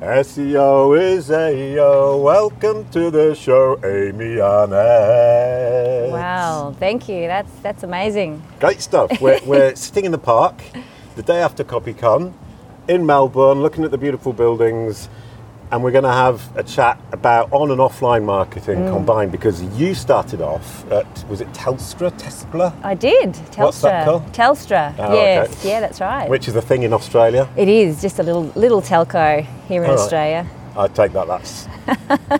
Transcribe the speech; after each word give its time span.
SEO 0.00 0.98
is 0.98 1.30
AO. 1.30 2.16
Welcome 2.16 2.88
to 2.88 3.10
the 3.10 3.34
show, 3.34 3.78
Amy 3.84 4.38
Annette. 4.38 6.10
Wow, 6.10 6.74
thank 6.78 7.06
you. 7.06 7.26
That's 7.26 7.52
that's 7.60 7.82
amazing. 7.82 8.42
Great 8.60 8.80
stuff. 8.80 9.20
We're, 9.20 9.40
we're 9.44 9.74
sitting 9.76 10.06
in 10.06 10.12
the 10.12 10.16
park 10.16 10.62
the 11.16 11.22
day 11.22 11.42
after 11.42 11.62
CopyCon 11.64 12.32
in 12.88 13.04
Melbourne, 13.04 13.60
looking 13.60 13.84
at 13.84 13.90
the 13.90 13.98
beautiful 13.98 14.32
buildings, 14.32 15.10
and 15.72 15.82
we're 15.82 15.90
going 15.90 16.04
to 16.04 16.12
have 16.12 16.42
a 16.56 16.62
chat 16.62 16.98
about 17.12 17.52
on 17.52 17.70
and 17.70 17.80
offline 17.80 18.24
marketing 18.24 18.78
Mm. 18.80 18.92
combined 18.92 19.32
because 19.32 19.62
you 19.78 19.94
started 19.94 20.40
off 20.40 20.90
at, 20.90 21.06
was 21.28 21.40
it 21.40 21.52
Telstra? 21.52 22.12
Tesla? 22.16 22.74
I 22.82 22.94
did. 22.94 23.34
Telstra. 23.34 23.58
What's 23.64 23.80
that 23.82 24.04
called? 24.04 24.32
Telstra. 24.32 24.94
Oh, 24.98 25.14
yes. 25.14 25.48
okay. 25.60 25.68
Yeah, 25.68 25.80
that's 25.80 26.00
right. 26.00 26.28
Which 26.28 26.48
is 26.48 26.56
a 26.56 26.62
thing 26.62 26.82
in 26.82 26.92
Australia. 26.92 27.48
it 27.56 27.68
is 27.68 28.00
just 28.02 28.18
a 28.18 28.22
little 28.22 28.44
little 28.54 28.82
telco 28.82 29.46
here 29.68 29.82
in 29.84 29.90
All 29.90 29.96
right. 29.96 30.02
Australia. 30.02 30.46
I 30.76 30.86
take 30.88 31.12
that 31.12 31.26
that's 31.26 31.66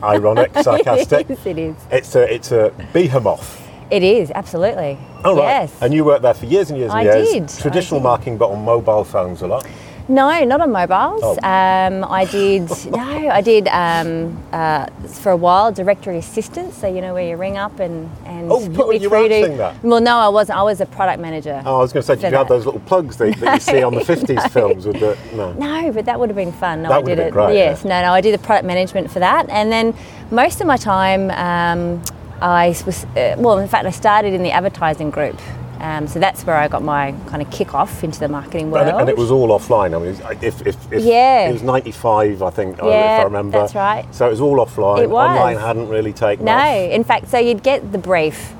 ironic, 0.02 0.52
sarcastic. 0.62 1.28
yes, 1.28 1.46
it 1.46 1.58
is. 1.58 1.76
It's 1.90 2.14
a 2.14 2.32
it's 2.34 2.52
a 2.52 2.72
behemoth. 2.92 3.60
It 3.90 4.02
is 4.04 4.30
absolutely. 4.34 4.98
All 5.24 5.34
right. 5.36 5.42
Yes. 5.62 5.76
And 5.82 5.92
you 5.92 6.04
worked 6.04 6.22
there 6.22 6.34
for 6.34 6.46
years 6.46 6.70
and 6.70 6.78
years 6.78 6.90
and 6.92 7.00
I 7.00 7.02
years. 7.02 7.28
I 7.28 7.38
did, 7.40 7.48
Traditional 7.48 7.98
I 7.98 8.02
did. 8.02 8.04
marketing, 8.04 8.38
but 8.38 8.50
on 8.50 8.64
mobile 8.64 9.02
phones 9.04 9.42
a 9.42 9.48
lot. 9.48 9.66
No, 10.10 10.42
not 10.44 10.60
on 10.60 10.72
mobiles. 10.72 11.20
Oh. 11.22 11.32
Um, 11.46 12.04
I 12.04 12.24
did 12.24 12.68
no, 12.90 12.98
I 13.30 13.40
did 13.40 13.68
um, 13.68 14.36
uh, 14.52 14.86
for 15.06 15.30
a 15.30 15.36
while 15.36 15.70
directory 15.70 16.18
assistance. 16.18 16.76
So 16.76 16.92
you 16.92 17.00
know 17.00 17.14
where 17.14 17.26
you 17.28 17.36
ring 17.36 17.56
up 17.56 17.78
and 17.78 18.10
and 18.26 18.50
Oh, 18.50 18.58
put 18.74 18.86
you- 18.86 18.88
me 18.88 18.96
you 19.04 19.08
through 19.08 19.28
to. 19.28 19.48
that? 19.58 19.84
Well, 19.84 20.00
no, 20.00 20.16
I 20.18 20.28
wasn't. 20.28 20.58
I 20.58 20.62
was 20.64 20.80
a 20.80 20.86
product 20.86 21.20
manager. 21.20 21.62
Oh, 21.64 21.76
I 21.76 21.78
was 21.78 21.92
going 21.92 22.02
to 22.02 22.06
say, 22.08 22.16
did 22.16 22.32
you 22.32 22.36
have 22.38 22.48
those 22.48 22.64
little 22.66 22.80
plugs 22.80 23.16
that, 23.18 23.36
that 23.36 23.54
you 23.54 23.60
see 23.74 23.82
on 23.84 23.94
the 23.94 24.00
50s 24.00 24.50
films 24.50 24.84
with 24.86 24.98
the. 24.98 25.16
No. 25.34 25.52
No, 25.52 25.92
but 25.92 26.04
that 26.06 26.18
would 26.18 26.28
have 26.28 26.36
been 26.36 26.52
fun. 26.52 26.82
No, 26.82 26.88
That 26.88 26.98
I 26.98 27.02
did 27.02 27.18
it. 27.20 27.32
great, 27.32 27.54
yes, 27.54 27.84
yeah. 27.84 28.00
no, 28.00 28.08
no, 28.08 28.12
I 28.12 28.20
did 28.20 28.34
the 28.34 28.42
product 28.44 28.66
management 28.66 29.10
for 29.12 29.20
that, 29.20 29.48
and 29.48 29.70
then 29.70 29.94
most 30.32 30.60
of 30.60 30.66
my 30.66 30.76
time, 30.76 31.30
um, 31.30 32.02
I 32.42 32.74
was 32.84 33.04
uh, 33.04 33.36
well. 33.38 33.58
In 33.58 33.68
fact, 33.68 33.86
I 33.86 33.90
started 33.90 34.32
in 34.34 34.42
the 34.42 34.50
advertising 34.50 35.10
group, 35.10 35.38
um, 35.80 36.06
so 36.06 36.18
that's 36.18 36.44
where 36.44 36.56
I 36.56 36.68
got 36.68 36.82
my 36.82 37.12
kind 37.26 37.42
of 37.42 37.50
kick 37.50 37.74
off 37.74 38.04
into 38.04 38.20
the 38.20 38.28
marketing 38.28 38.70
world. 38.70 38.86
And, 38.86 38.96
it- 38.96 39.00
and 39.00 39.08
it 39.08 39.16
was 39.16 39.30
all 39.30 39.48
offline. 39.48 39.94
I 39.94 39.98
mean, 39.98 40.40
if, 40.42 40.66
if, 40.66 40.92
if 40.92 41.02
Yeah. 41.02 41.48
it 41.48 41.52
was 41.52 41.62
95, 41.62 42.42
I 42.42 42.50
think, 42.50 42.76
Yeah, 42.78 42.84
if 43.16 43.20
I 43.20 43.22
remember. 43.24 43.58
that's 43.58 43.74
right. 43.74 44.04
So 44.14 44.26
it 44.26 44.30
was 44.30 44.40
all 44.40 44.56
offline. 44.64 45.02
It 45.02 45.10
was. 45.10 45.28
Online 45.28 45.56
hadn't 45.56 45.88
really 45.88 46.12
taken 46.12 46.44
no, 46.44 46.52
off. 46.52 46.90
in 46.90 47.04
fact, 47.04 47.28
so 47.28 47.38
you'd 47.38 47.62
get 47.62 47.92
the 47.92 47.98
brief. 47.98 48.52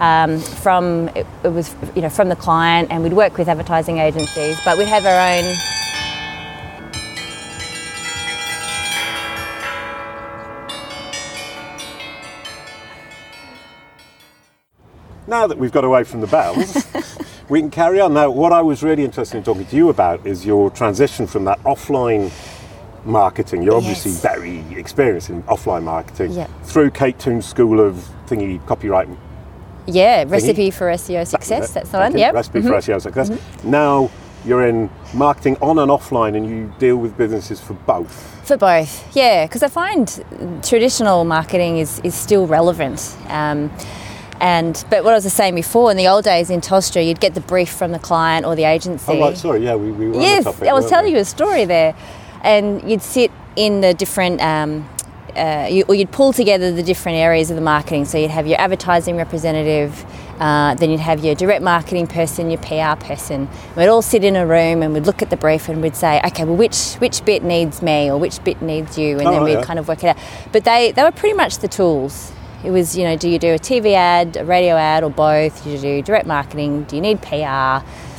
Um, 0.00 0.38
from 0.38 1.08
it, 1.16 1.26
it 1.42 1.48
was 1.48 1.74
you 1.96 2.02
know 2.02 2.08
from 2.08 2.28
the 2.28 2.36
client 2.36 2.92
and 2.92 3.02
we'd 3.02 3.12
work 3.14 3.36
with 3.36 3.48
advertising 3.48 3.98
agencies 3.98 4.56
but 4.64 4.78
we'd 4.78 4.86
have 4.86 5.04
our 5.04 5.18
own 5.38 5.56
Now 15.28 15.46
that 15.46 15.58
we've 15.58 15.70
got 15.70 15.84
away 15.84 16.04
from 16.04 16.22
the 16.22 16.26
bells, 16.26 16.86
we 17.50 17.60
can 17.60 17.70
carry 17.70 18.00
on. 18.00 18.14
Now, 18.14 18.30
what 18.30 18.50
I 18.50 18.62
was 18.62 18.82
really 18.82 19.04
interested 19.04 19.36
in 19.36 19.44
talking 19.44 19.66
to 19.66 19.76
you 19.76 19.90
about 19.90 20.26
is 20.26 20.46
your 20.46 20.70
transition 20.70 21.26
from 21.26 21.44
that 21.44 21.62
offline 21.64 22.32
marketing. 23.04 23.62
You're 23.62 23.76
obviously 23.76 24.12
Yes. 24.12 24.22
very 24.22 24.64
experienced 24.74 25.28
in 25.28 25.42
offline 25.42 25.82
marketing 25.82 26.32
Yeah. 26.32 26.46
through 26.64 26.92
Kate 26.92 27.18
Toon's 27.18 27.44
School 27.44 27.78
of 27.78 28.08
Thingy 28.26 28.64
Copyright. 28.66 29.08
yeah 29.86 30.24
recipe 30.28 30.70
for 30.70 30.90
SEO 30.90 31.26
success 31.26 31.72
that's 31.72 31.88
the 31.88 31.96
one 31.96 32.14
yep 32.18 32.34
Recipe 32.34 32.60
mhm. 32.60 32.68
for 32.68 32.74
SEO 32.76 33.00
success. 33.00 33.30
Now 33.64 34.10
you're 34.46 34.66
in 34.66 34.88
marketing 35.14 35.56
on 35.60 35.78
and 35.78 35.90
offline, 35.90 36.36
and 36.36 36.46
you 36.48 36.72
deal 36.78 36.96
with 36.96 37.16
businesses 37.18 37.60
for 37.60 37.74
both. 37.74 38.12
For 38.46 38.56
both, 38.56 39.14
yeah, 39.16 39.44
because 39.46 39.62
I 39.62 39.68
find 39.68 40.06
traditional 40.62 41.24
marketing 41.24 41.78
is, 41.78 42.00
is 42.04 42.14
still 42.14 42.46
relevant. 42.46 43.16
Um, 43.28 43.70
and 44.40 44.84
but 44.90 45.04
what 45.04 45.12
I 45.12 45.16
was 45.16 45.32
saying 45.32 45.54
before, 45.54 45.90
in 45.90 45.96
the 45.96 46.08
old 46.08 46.24
days 46.24 46.50
in 46.50 46.60
Telstra, 46.60 47.06
you'd 47.06 47.20
get 47.20 47.34
the 47.34 47.40
brief 47.40 47.70
from 47.70 47.92
the 47.92 47.98
client 47.98 48.46
or 48.46 48.54
the 48.56 48.64
agency. 48.64 49.12
Oh, 49.12 49.20
right. 49.20 49.36
Sorry. 49.36 49.64
Yeah, 49.64 49.74
we, 49.74 49.90
we 49.92 50.08
were 50.08 50.20
yes, 50.20 50.44
topic. 50.44 50.68
I 50.68 50.72
was 50.72 50.88
telling 50.88 51.06
we? 51.06 51.12
you 51.12 51.18
a 51.18 51.24
story 51.24 51.64
there, 51.64 51.94
and 52.42 52.88
you'd 52.88 53.02
sit 53.02 53.30
in 53.56 53.80
the 53.80 53.94
different. 53.94 54.40
Um, 54.40 54.88
uh, 55.36 55.68
you, 55.70 55.84
or 55.88 55.94
you'd 55.94 56.10
pull 56.10 56.32
together 56.32 56.72
the 56.72 56.82
different 56.82 57.16
areas 57.16 57.48
of 57.50 57.54
the 57.54 57.62
marketing. 57.62 58.04
So 58.06 58.18
you'd 58.18 58.30
have 58.30 58.48
your 58.48 58.60
advertising 58.60 59.16
representative, 59.16 60.04
uh, 60.40 60.74
then 60.74 60.90
you'd 60.90 60.98
have 61.00 61.24
your 61.24 61.36
direct 61.36 61.62
marketing 61.62 62.08
person, 62.08 62.50
your 62.50 62.58
PR 62.60 63.00
person. 63.00 63.48
We'd 63.76 63.86
all 63.86 64.02
sit 64.02 64.24
in 64.24 64.34
a 64.34 64.44
room 64.44 64.82
and 64.82 64.92
we'd 64.94 65.06
look 65.06 65.22
at 65.22 65.30
the 65.30 65.36
brief 65.36 65.68
and 65.68 65.80
we'd 65.80 65.94
say, 65.94 66.20
okay, 66.24 66.44
well, 66.44 66.56
which 66.56 66.94
which 66.94 67.24
bit 67.24 67.44
needs 67.44 67.82
me 67.82 68.10
or 68.10 68.18
which 68.18 68.42
bit 68.42 68.60
needs 68.62 68.98
you, 68.98 69.18
and 69.18 69.28
Oh, 69.28 69.32
then 69.32 69.44
we'd 69.44 69.52
yeah. 69.52 69.62
kind 69.62 69.78
of 69.78 69.86
work 69.86 70.02
it 70.02 70.08
out. 70.08 70.16
But 70.50 70.64
they 70.64 70.90
they 70.92 71.04
were 71.04 71.12
pretty 71.12 71.36
much 71.36 71.58
the 71.58 71.68
tools. 71.68 72.32
It 72.64 72.70
was, 72.72 72.96
you 72.96 73.04
know, 73.04 73.16
do 73.16 73.28
you 73.28 73.38
do 73.38 73.54
a 73.54 73.58
TV 73.58 73.94
ad, 73.94 74.36
a 74.36 74.44
radio 74.44 74.74
ad, 74.74 75.04
or 75.04 75.10
both? 75.10 75.62
Do 75.62 75.70
you 75.70 75.78
do 75.78 76.02
direct 76.02 76.26
marketing? 76.26 76.84
Do 76.84 76.96
you 76.96 77.02
need 77.02 77.22
PR? 77.22 77.34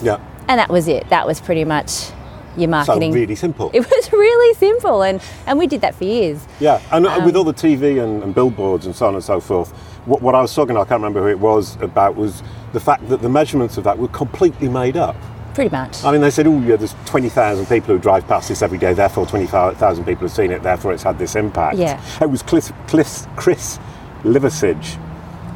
Yeah. 0.01 0.19
And 0.47 0.57
that 0.59 0.69
was 0.69 0.87
it. 0.87 1.09
That 1.09 1.27
was 1.27 1.41
pretty 1.41 1.65
much 1.65 2.11
your 2.55 2.69
marketing. 2.69 3.11
So 3.11 3.15
really 3.19 3.35
simple. 3.35 3.69
It 3.73 3.81
was 3.81 4.11
really 4.13 4.53
simple, 4.55 5.03
and, 5.03 5.21
and 5.45 5.59
we 5.59 5.67
did 5.67 5.81
that 5.81 5.95
for 5.95 6.05
years. 6.05 6.47
Yeah, 6.59 6.81
and 6.91 7.05
uh 7.05 7.17
Um, 7.17 7.25
with 7.25 7.35
all 7.35 7.43
the 7.43 7.53
TV 7.53 8.01
and, 8.01 8.23
and 8.23 8.33
billboards 8.33 8.85
and 8.85 8.95
so 8.95 9.07
on 9.07 9.15
and 9.15 9.23
so 9.23 9.39
forth, 9.39 9.71
what, 10.05 10.21
what 10.21 10.35
I 10.35 10.41
was 10.41 10.53
talking, 10.55 10.75
I 10.77 10.81
can't 10.81 11.01
remember 11.01 11.21
who 11.21 11.27
it 11.27 11.39
was 11.39 11.75
about, 11.81 12.15
was 12.15 12.41
the 12.73 12.79
fact 12.79 13.07
that 13.09 13.21
the 13.21 13.29
measurements 13.29 13.77
of 13.77 13.83
that 13.83 13.97
were 13.97 14.07
completely 14.07 14.69
made 14.69 14.95
up. 14.95 15.15
Pretty 15.53 15.69
much. 15.69 16.03
I 16.05 16.11
mean, 16.11 16.21
they 16.21 16.31
said, 16.31 16.47
oh, 16.47 16.59
yeah, 16.61 16.77
there's 16.77 16.95
20,000 17.05 17.65
people 17.65 17.93
who 17.93 17.99
drive 17.99 18.25
past 18.27 18.47
this 18.47 18.61
every 18.61 18.77
day, 18.77 18.93
therefore 18.93 19.25
20,000 19.25 20.05
people 20.05 20.27
have 20.27 20.31
seen 20.31 20.51
it, 20.51 20.63
therefore 20.63 20.93
it's 20.93 21.03
had 21.03 21.19
this 21.19 21.35
impact. 21.35 21.77
Yeah. 21.77 22.01
It 22.21 22.29
was 22.29 22.41
Chris, 22.41 22.71
Chris, 22.87 23.27
Chris 23.35 23.77
Liversidge. 24.23 24.97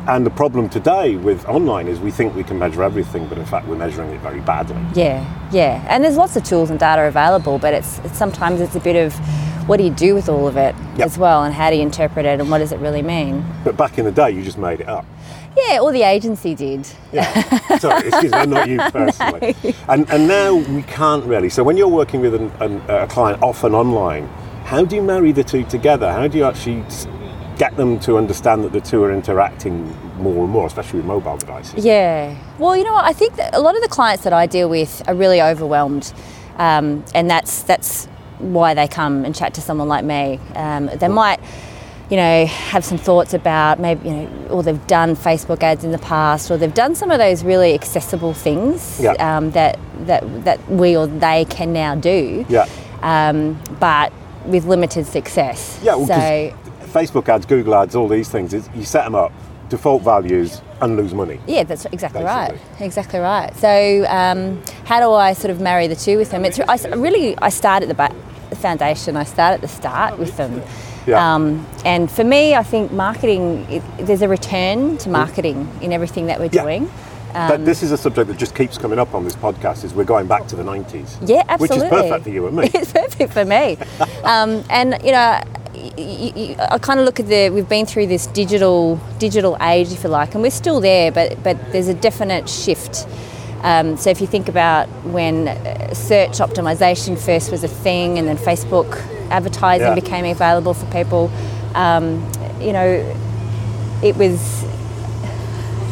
And 0.06 0.26
the 0.26 0.30
problem 0.32 0.68
today 0.68 1.16
with 1.16 1.46
online 1.48 1.88
is 1.88 2.00
we 2.00 2.12
think 2.12 2.36
we 2.36 2.44
can 2.44 2.60
measure 2.60 2.84
everything, 2.84 3.26
but 3.28 3.38
in 3.38 3.46
fact 3.46 3.68
we're 3.68 3.78
measuring 3.78 4.10
it 4.12 4.20
very 4.20 4.42
badly. 4.42 4.76
Yeah, 4.96 5.24
yeah. 5.52 5.86
And 5.88 6.04
there's 6.04 6.18
lots 6.18 6.36
of 6.36 6.44
tools 6.44 6.70
and 6.70 6.78
data 6.80 7.04
available, 7.04 7.58
but 7.58 7.74
it's, 7.74 8.00
it's 8.00 8.18
sometimes 8.18 8.60
it's 8.60 8.76
a 8.76 8.82
bit 8.82 8.98
of 8.98 9.14
what 9.66 9.78
do 9.78 9.84
you 9.86 9.92
do 9.92 10.14
with 10.14 10.28
all 10.28 10.46
of 10.46 10.58
it 10.58 10.76
Yep. 10.98 11.06
as 11.08 11.18
well, 11.18 11.44
and 11.46 11.54
how 11.54 11.70
do 11.70 11.78
you 11.78 11.82
interpret 11.82 12.26
it, 12.26 12.40
and 12.42 12.52
what 12.52 12.58
does 12.58 12.72
it 12.74 12.80
really 12.80 13.02
mean? 13.02 13.46
But 13.64 13.78
back 13.78 13.98
in 13.98 14.04
the 14.06 14.12
day, 14.12 14.30
you 14.32 14.44
just 14.44 14.58
made 14.58 14.82
it 14.82 14.90
up. 14.90 15.06
Yeah, 15.58 15.80
or 15.80 15.92
the 15.94 16.04
agency 16.04 16.54
did. 16.54 16.86
Yeah. 17.14 17.78
Sorry, 17.78 18.08
excuse 18.10 18.32
me, 18.32 18.46
not 18.46 18.68
you 18.68 18.78
personally. 18.92 19.56
And, 19.88 20.10
and 20.12 20.28
now 20.28 20.54
we 20.56 20.84
can't 20.84 21.24
really. 21.26 21.50
So 21.50 21.64
when 21.64 21.78
you're 21.78 21.88
working 21.88 22.20
with 22.22 22.36
an, 22.36 22.52
an, 22.60 22.82
a 22.90 23.08
client 23.08 23.42
off 23.42 23.64
and 23.64 23.74
online, 23.74 24.28
how 24.66 24.84
do 24.84 24.96
you 24.98 25.02
marry 25.02 25.32
the 25.32 25.44
two 25.44 25.64
together? 25.64 26.12
How 26.12 26.28
do 26.28 26.38
you 26.38 26.44
actually 26.44 26.84
get 27.58 27.76
them 27.78 28.00
to 28.02 28.18
understand 28.18 28.64
that 28.64 28.72
the 28.72 28.82
two 28.82 29.04
are 29.04 29.12
interacting 29.12 29.96
more 30.22 30.44
and 30.44 30.50
more, 30.52 30.68
especially 30.68 31.00
with 31.00 31.06
mobile 31.06 31.38
devices? 31.38 31.84
Yeah. 31.86 32.36
Well, 32.60 32.76
you 32.78 32.84
know 32.84 32.94
what? 32.94 33.06
I 33.06 33.14
think 33.14 33.36
that 33.36 33.56
a 33.56 33.60
lot 33.60 33.76
of 33.76 33.82
the 33.82 33.88
clients 33.90 34.24
that 34.24 34.34
I 34.34 34.46
deal 34.46 34.70
with 34.70 35.02
are 35.08 35.16
really 35.16 35.42
overwhelmed, 35.42 36.14
um, 36.58 37.04
and 37.16 37.30
that's 37.30 37.64
that's 37.64 38.06
why 38.40 38.74
they 38.74 38.88
come 38.88 39.26
and 39.26 39.34
chat 39.36 39.54
to 39.56 39.62
someone 39.62 39.88
like 39.88 40.04
me. 40.04 40.40
Um, 40.56 40.88
they 40.88 41.08
might, 41.08 41.40
you 42.10 42.18
know, 42.18 42.46
have 42.46 42.84
some 42.84 42.98
thoughts 42.98 43.34
about 43.34 43.80
maybe 43.80 44.10
you 44.10 44.16
know, 44.16 44.48
or 44.50 44.64
they've 44.64 44.88
done 44.88 45.16
Facebook 45.16 45.64
ads 45.64 45.84
in 45.84 45.92
the 45.92 46.00
past, 46.00 46.52
or 46.52 46.58
they've 46.58 46.74
done 46.74 46.96
some 46.96 47.12
of 47.12 47.20
those 47.20 47.44
really 47.44 47.74
accessible 47.74 48.34
things 48.34 49.00
Yeah. 49.02 49.12
um, 49.14 49.52
that 49.52 49.80
that 50.06 50.46
that 50.46 50.70
we 50.70 50.98
or 50.98 51.08
they 51.08 51.46
can 51.46 51.74
now 51.74 51.96
do. 51.96 52.46
Yeah. 52.50 52.68
Um, 53.02 53.60
but 53.80 54.12
with 54.46 54.66
limited 54.66 55.06
success. 55.06 55.80
Yeah, 55.82 55.96
well, 55.96 56.08
so 56.08 56.58
Facebook 56.94 57.28
ads, 57.30 57.46
Google 57.46 57.76
ads, 57.76 57.96
all 57.96 58.08
these 58.08 58.30
things, 58.30 58.54
you 58.54 58.84
set 58.84 59.04
them 59.04 59.16
up, 59.16 59.32
default 59.70 60.04
values, 60.04 60.62
and 60.82 60.96
lose 60.98 61.14
money. 61.14 61.40
Yeah, 61.48 61.64
that's 61.64 61.86
exactly 61.86 62.24
right. 62.24 62.58
Exactly 62.80 63.20
right. 63.20 63.56
So, 63.56 64.06
um, 64.08 64.62
how 64.86 65.00
do 65.00 65.12
I 65.12 65.34
sort 65.34 65.52
of 65.52 65.60
marry 65.60 65.88
the 65.88 65.96
two 65.96 66.18
with 66.18 66.32
them? 66.32 66.46
It's 66.46 66.60
I 66.60 66.76
really 66.96 67.38
I 67.40 67.50
start 67.50 67.84
at 67.84 67.90
the, 67.90 67.96
ba- 67.96 68.16
the 68.50 68.56
foundation. 68.56 69.18
I 69.18 69.24
start 69.24 69.56
at 69.56 69.62
the 69.62 69.68
start 69.68 70.20
with 70.20 70.36
them. 70.38 70.62
Yeah. 71.08 71.36
Um, 71.36 71.66
and 71.84 72.10
for 72.10 72.24
me, 72.24 72.56
I 72.56 72.64
think 72.64 72.92
marketing. 72.92 73.66
It, 73.70 73.84
there's 73.98 74.22
a 74.22 74.28
return 74.30 74.98
to 75.00 75.10
marketing 75.10 75.70
in 75.82 75.92
everything 75.92 76.28
that 76.28 76.40
we're 76.40 76.50
Yeah. 76.52 76.64
doing. 76.64 76.92
but 77.34 77.66
this 77.66 77.82
is 77.84 77.92
a 77.92 77.98
subject 77.98 78.28
that 78.28 78.38
just 78.38 78.56
keeps 78.56 78.78
coming 78.78 79.00
up 79.00 79.14
on 79.14 79.24
this 79.26 79.36
podcast. 79.36 79.84
Is 79.84 79.94
we're 79.94 80.04
going 80.06 80.28
back 80.28 80.48
to 80.48 80.56
the 80.56 80.64
nineties. 80.64 81.18
Yeah, 81.26 81.44
absolutely. 81.50 81.78
Which 81.78 81.86
is 81.86 82.02
perfect 82.02 82.24
for 82.24 82.30
you 82.30 82.48
and 82.48 82.56
me. 82.56 82.70
it's 82.74 82.94
perfect 82.94 83.34
for 83.34 83.44
me. 83.44 83.78
um, 84.24 84.64
and 84.70 84.98
you 85.04 85.12
know, 85.12 85.42
I 85.76 86.78
kind 86.82 87.00
of 87.00 87.06
look 87.06 87.20
at 87.20 87.28
the. 87.28 87.50
We've 87.50 87.68
been 87.68 87.86
through 87.86 88.08
this 88.08 88.28
digital 88.28 89.00
digital 89.18 89.58
age, 89.62 89.92
if 89.92 90.04
you 90.04 90.10
like, 90.10 90.34
and 90.36 90.44
we're 90.44 90.52
still 90.52 90.80
there, 90.80 91.12
but 91.12 91.42
but 91.44 91.58
there's 91.72 91.88
a 91.88 91.94
definite 91.96 92.48
shift. 92.48 93.08
Um, 93.64 93.98
so 93.98 94.10
if 94.10 94.22
you 94.22 94.28
think 94.28 94.50
about 94.50 94.88
when 95.06 95.48
uh, 95.48 95.94
search 95.94 96.40
optimization 96.40 97.18
first 97.18 97.50
was 97.52 97.64
a 97.64 97.68
thing, 97.68 98.20
and 98.20 98.28
then 98.28 98.38
Facebook 98.38 98.92
advertising 99.32 99.88
Yeah. 99.88 99.96
became 99.96 100.26
available 100.26 100.74
for 100.74 100.86
people, 100.92 101.32
um, 101.74 102.22
you 102.60 102.74
know, 102.74 103.16
it 104.04 104.16
was. 104.18 104.66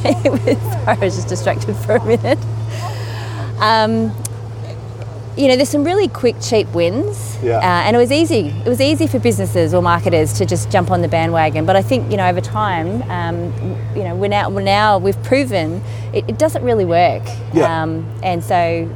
It 0.03 0.31
was. 0.31 0.41
Sorry, 0.73 0.85
I 0.87 0.95
was 0.99 1.15
just 1.15 1.27
distracted 1.27 1.75
for 1.75 1.95
a 1.95 2.03
minute. 2.05 2.39
Um, 3.59 4.11
you 5.37 5.47
know, 5.47 5.55
there's 5.55 5.69
some 5.69 5.83
really 5.83 6.07
quick, 6.09 6.35
cheap 6.41 6.67
wins, 6.73 7.37
Yeah. 7.41 7.57
uh, 7.59 7.61
and 7.87 7.95
it 7.95 7.99
was 7.99 8.11
easy. 8.11 8.53
It 8.65 8.67
was 8.67 8.81
easy 8.81 9.07
for 9.07 9.17
businesses 9.19 9.73
or 9.73 9.81
marketers 9.81 10.33
to 10.33 10.45
just 10.45 10.69
jump 10.69 10.91
on 10.91 11.01
the 11.01 11.07
bandwagon. 11.07 11.65
But 11.65 11.75
I 11.77 11.81
think 11.81 12.11
you 12.11 12.17
know, 12.17 12.27
over 12.27 12.41
time, 12.41 13.01
um, 13.09 13.53
you 13.95 14.03
know, 14.03 14.15
we're 14.15 14.27
now, 14.27 14.49
we're 14.49 14.61
now 14.61 14.97
we've 14.97 15.21
proven 15.23 15.81
it, 16.13 16.25
it 16.27 16.37
doesn't 16.37 16.63
really 16.63 16.85
work. 16.85 17.23
Yeah. 17.53 17.81
Um, 17.83 18.05
and 18.23 18.43
so, 18.43 18.89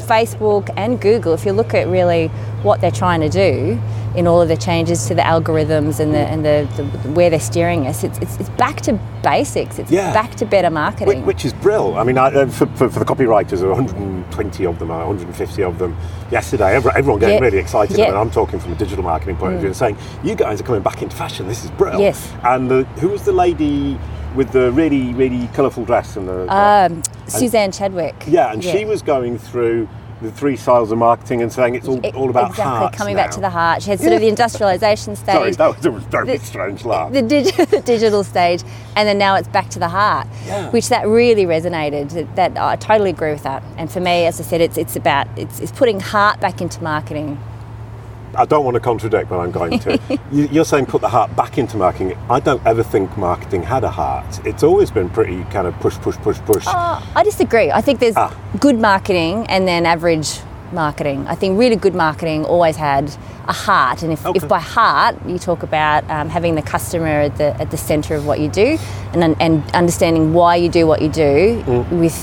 Facebook 0.00 0.70
and 0.76 1.00
Google, 1.00 1.34
if 1.34 1.44
you 1.46 1.52
look 1.52 1.74
at 1.74 1.86
really 1.88 2.30
what 2.62 2.80
they're 2.80 2.90
trying 2.90 3.20
to 3.20 3.28
do 3.28 3.80
in 4.16 4.26
all 4.26 4.40
of 4.42 4.48
the 4.48 4.56
changes 4.56 5.06
to 5.06 5.14
the 5.14 5.22
algorithms 5.22 6.00
and 6.00 6.12
the 6.12 6.18
and 6.18 6.44
the, 6.44 6.66
the 6.76 6.84
where 7.12 7.30
they're 7.30 7.38
steering 7.38 7.86
us, 7.86 8.02
it's, 8.02 8.18
it's, 8.18 8.36
it's 8.40 8.48
back 8.50 8.80
to 8.80 8.98
basics. 9.22 9.78
It's 9.78 9.90
Yeah. 9.90 10.12
back 10.12 10.34
to 10.36 10.46
better 10.46 10.70
marketing. 10.70 11.24
which 11.24 11.44
is 11.44 11.52
brilliant. 11.52 11.98
I 11.98 12.04
mean, 12.04 12.18
I, 12.18 12.26
uh, 12.28 12.46
for, 12.46 12.66
for, 12.68 12.88
for 12.88 12.98
the 12.98 13.04
copywriters, 13.04 13.60
there 13.60 13.68
are 13.68 13.74
120 13.74 14.66
of 14.66 14.78
them, 14.78 14.90
uh, 14.90 14.98
150 15.06 15.62
of 15.62 15.78
them 15.78 15.96
yesterday. 16.30 16.74
Everyone, 16.74 17.20
getting 17.20 17.36
Yeah. 17.36 17.44
really 17.44 17.58
excited. 17.58 17.96
Yeah. 17.96 18.06
Mm. 18.06 18.08
And 18.10 18.18
I'm 18.18 18.30
talking 18.30 18.58
from 18.58 18.72
a 18.72 18.76
digital 18.76 19.04
marketing 19.04 19.36
point 19.36 19.54
of 19.54 19.60
view 19.60 19.68
and 19.68 19.76
saying, 19.76 19.96
you 20.24 20.34
guys 20.34 20.60
are 20.60 20.64
coming 20.64 20.82
back 20.82 21.02
into 21.02 21.14
fashion. 21.16 21.46
This 21.46 21.64
is 21.64 21.70
brilliant." 21.72 22.00
Yes. 22.02 22.32
And 22.42 22.70
the, 22.70 22.84
who 23.00 23.08
was 23.08 23.22
the 23.24 23.32
lady 23.32 23.98
with 24.34 24.50
the 24.52 24.72
really, 24.72 25.14
really 25.14 25.48
colourful 25.54 25.84
dress? 25.84 26.16
and 26.16 26.28
the, 26.28 26.44
the- 26.46 26.56
um, 26.56 27.02
Suzanne 27.26 27.70
Chadwick. 27.72 28.14
Yeah, 28.26 28.52
and 28.52 28.64
she 28.64 28.84
was 28.84 29.02
going 29.02 29.38
through 29.38 29.88
the 30.20 30.32
three 30.32 30.56
styles 30.56 30.90
of 30.90 30.98
marketing 30.98 31.42
and 31.42 31.52
saying 31.52 31.74
it's 31.76 31.86
all, 31.86 32.04
E- 32.04 32.10
all 32.10 32.28
about 32.30 32.50
exactly 32.50 32.96
coming 32.98 33.16
now. 33.16 33.22
back 33.22 33.30
to 33.32 33.40
the 33.40 33.50
heart. 33.50 33.82
She 33.82 33.90
had 33.90 34.00
sort 34.00 34.12
of 34.14 34.20
the 34.20 34.28
industrialization 34.28 35.14
stage. 35.22 35.34
Sorry, 35.34 35.50
that 35.52 35.76
was 35.76 35.86
a 35.86 35.90
very 35.90 36.36
The- 36.38 36.44
strange 36.44 36.84
laugh. 36.84 37.12
the, 37.12 37.22
dig- 37.22 37.54
the 37.70 37.80
digital 37.80 38.24
stage, 38.24 38.62
and 38.96 39.08
then 39.08 39.18
now 39.18 39.36
it's 39.36 39.48
back 39.48 39.68
to 39.70 39.78
the 39.78 39.88
heart, 39.88 40.26
Yeah. 40.46 40.70
which 40.70 40.88
that 40.88 41.06
really 41.06 41.44
resonated. 41.44 42.10
That, 42.10 42.34
that 42.36 42.56
I 42.58 42.76
totally 42.76 43.10
agree 43.10 43.32
with 43.32 43.44
that. 43.44 43.62
And 43.76 43.90
for 43.90 44.00
me, 44.00 44.26
as 44.26 44.40
I 44.40 44.44
said, 44.44 44.60
it's 44.60 44.76
it's 44.76 44.96
about 44.96 45.26
it's, 45.38 45.60
it's 45.60 45.72
putting 45.72 46.00
heart 46.00 46.40
back 46.40 46.60
into 46.60 46.82
marketing. 46.82 47.38
I 48.38 48.44
don't 48.44 48.64
want 48.64 48.74
to 48.76 48.80
contradict, 48.80 49.28
but 49.28 49.40
I'm 49.40 49.50
going 49.50 49.78
to. 49.80 49.98
You- 50.30 50.48
You're 50.52 50.64
saying 50.64 50.86
put 50.86 51.00
the 51.00 51.08
heart 51.08 51.34
back 51.34 51.58
into 51.58 51.76
marketing. 51.76 52.16
I 52.30 52.38
don't 52.38 52.64
ever 52.66 52.82
think 52.82 53.16
marketing 53.18 53.62
had 53.64 53.82
a 53.82 53.90
heart. 53.90 54.40
It's 54.46 54.62
always 54.62 54.90
been 54.90 55.08
pretty 55.10 55.42
kind 55.44 55.66
of 55.66 55.74
push, 55.80 55.96
push, 55.96 56.16
push, 56.18 56.38
push. 56.40 56.64
Uh, 56.66 57.00
I 57.16 57.24
disagree. 57.24 57.70
I 57.72 57.80
think 57.80 57.98
there's 57.98 58.16
Ah. 58.16 58.32
good 58.60 58.78
marketing 58.78 59.46
and 59.48 59.66
then 59.66 59.86
average 59.86 60.38
marketing. 60.70 61.26
I 61.26 61.34
think 61.34 61.58
really 61.58 61.76
good 61.76 61.94
marketing 61.94 62.44
always 62.44 62.76
had 62.76 63.10
a 63.48 63.52
heart, 63.54 64.02
and 64.02 64.12
if, 64.12 64.24
Okay. 64.26 64.36
if 64.36 64.46
by 64.46 64.60
heart 64.60 65.16
you 65.26 65.38
talk 65.38 65.62
about 65.62 66.04
um, 66.10 66.28
having 66.28 66.54
the 66.54 66.62
customer 66.62 67.22
at 67.28 67.38
the 67.38 67.58
at 67.62 67.70
the 67.70 67.78
centre 67.78 68.14
of 68.14 68.26
what 68.26 68.38
you 68.38 68.48
do, 68.48 68.78
and 69.14 69.34
and 69.40 69.62
understanding 69.74 70.34
why 70.34 70.56
you 70.56 70.68
do 70.68 70.86
what 70.86 71.00
you 71.00 71.08
do 71.08 71.62
Mm. 71.66 71.88
with 72.02 72.16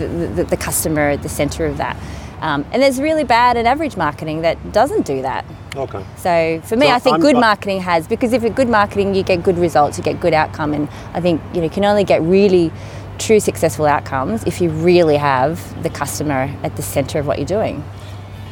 the, 0.00 0.26
the, 0.36 0.44
the 0.44 0.56
customer 0.56 1.10
at 1.10 1.22
the 1.22 1.28
centre 1.28 1.64
of 1.64 1.76
that. 1.76 1.96
Um, 2.42 2.66
and 2.72 2.82
there's 2.82 3.00
really 3.00 3.24
bad 3.24 3.56
and 3.56 3.66
average 3.68 3.96
marketing 3.96 4.42
that 4.42 4.72
doesn't 4.72 5.06
do 5.06 5.22
that. 5.22 5.44
okay. 5.76 6.04
So 6.16 6.60
for 6.64 6.76
me, 6.76 6.86
So 6.88 6.92
I 6.92 6.98
think 6.98 7.12
I'm- 7.14 7.22
good 7.22 7.36
marketing 7.36 7.80
has 7.80 8.06
because 8.06 8.32
if 8.34 8.42
it's 8.44 8.54
good 8.54 8.68
marketing, 8.68 9.14
you 9.14 9.22
get 9.22 9.42
good 9.42 9.56
results, 9.58 9.96
you 9.96 10.04
get 10.04 10.20
good 10.20 10.34
outcome, 10.34 10.74
and 10.74 10.88
I 11.14 11.20
think 11.20 11.40
you 11.54 11.58
know 11.60 11.64
you 11.64 11.70
can 11.70 11.84
only 11.84 12.04
get 12.04 12.20
really 12.22 12.70
true 13.18 13.38
successful 13.40 13.86
outcomes 13.86 14.42
if 14.44 14.60
you 14.60 14.68
really 14.70 15.16
have 15.16 15.82
the 15.84 15.88
customer 15.90 16.50
at 16.64 16.74
the 16.76 16.82
centre 16.82 17.20
of 17.20 17.26
what 17.28 17.38
you're 17.38 17.46
doing. 17.46 17.84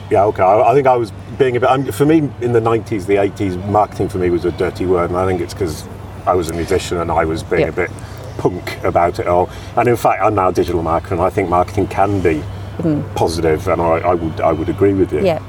Yeah, 0.08 0.24
okay. 0.26 0.42
I, 0.44 0.70
I 0.70 0.74
think 0.74 0.86
I 0.86 0.96
was 0.96 1.10
being 1.38 1.56
a 1.56 1.60
bit. 1.60 1.68
I'm, 1.68 1.90
for 1.90 2.06
me, 2.06 2.30
in 2.40 2.52
the 2.52 2.60
90s, 2.60 3.06
the 3.06 3.16
80s, 3.16 3.56
marketing 3.68 4.08
for 4.08 4.18
me 4.18 4.30
was 4.30 4.44
a 4.44 4.52
dirty 4.52 4.86
word, 4.86 5.10
and 5.10 5.18
I 5.18 5.26
think 5.26 5.40
it's 5.40 5.54
because 5.54 5.84
I 6.26 6.34
was 6.34 6.48
a 6.48 6.52
musician 6.52 6.98
and 6.98 7.10
I 7.10 7.24
was 7.24 7.42
being 7.42 7.62
Yeah. 7.62 7.68
a 7.68 7.72
bit 7.72 7.90
punk 8.38 8.78
about 8.84 9.18
it 9.18 9.26
all. 9.26 9.50
And 9.76 9.88
in 9.88 9.96
fact, 9.96 10.22
I'm 10.22 10.34
now 10.36 10.48
a 10.48 10.52
digital 10.52 10.82
marketer, 10.82 11.12
and 11.12 11.20
I 11.20 11.30
think 11.30 11.48
marketing 11.48 11.86
can 11.88 12.20
be 12.20 12.42
positive, 13.14 13.68
and 13.68 13.80
I, 13.80 13.98
I 13.98 14.14
would 14.14 14.40
I 14.40 14.52
would 14.52 14.68
agree 14.68 14.94
with 14.94 15.12
you. 15.12 15.24
Yeah, 15.24 15.42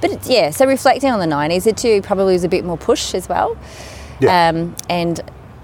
but 0.00 0.10
it's, 0.12 0.28
yeah. 0.28 0.50
So 0.50 0.66
reflecting 0.66 1.10
on 1.10 1.20
the 1.20 1.26
'90s, 1.26 1.66
it 1.66 1.76
too 1.76 2.02
probably 2.02 2.32
was 2.34 2.44
a 2.44 2.48
bit 2.48 2.64
more 2.64 2.76
push 2.78 3.14
as 3.14 3.28
well. 3.28 3.56
Yeah. 4.20 4.48
Um, 4.48 4.74
and 4.88 5.20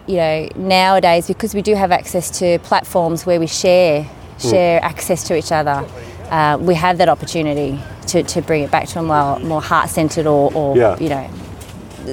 you 0.06 0.16
know 0.16 0.48
nowadays 0.56 1.28
because 1.28 1.54
we 1.54 1.62
do 1.62 1.74
have 1.74 1.92
access 1.92 2.30
to 2.40 2.58
platforms 2.60 3.24
where 3.26 3.38
we 3.40 3.46
share 3.46 4.04
Hmm. 4.40 4.50
share 4.50 4.82
access 4.84 5.22
to 5.28 5.36
each 5.36 5.52
other, 5.52 5.84
uh, 6.30 6.58
we 6.60 6.74
have 6.74 6.98
that 6.98 7.08
opportunity 7.08 7.78
to, 8.08 8.22
to 8.24 8.42
bring 8.42 8.62
it 8.64 8.70
back 8.70 8.88
to 8.88 8.98
a 8.98 9.02
more 9.02 9.38
more 9.40 9.62
heart 9.62 9.88
centered 9.90 10.26
or, 10.26 10.52
or 10.54 10.76
Yeah. 10.76 10.98
you 10.98 11.08
know 11.10 11.30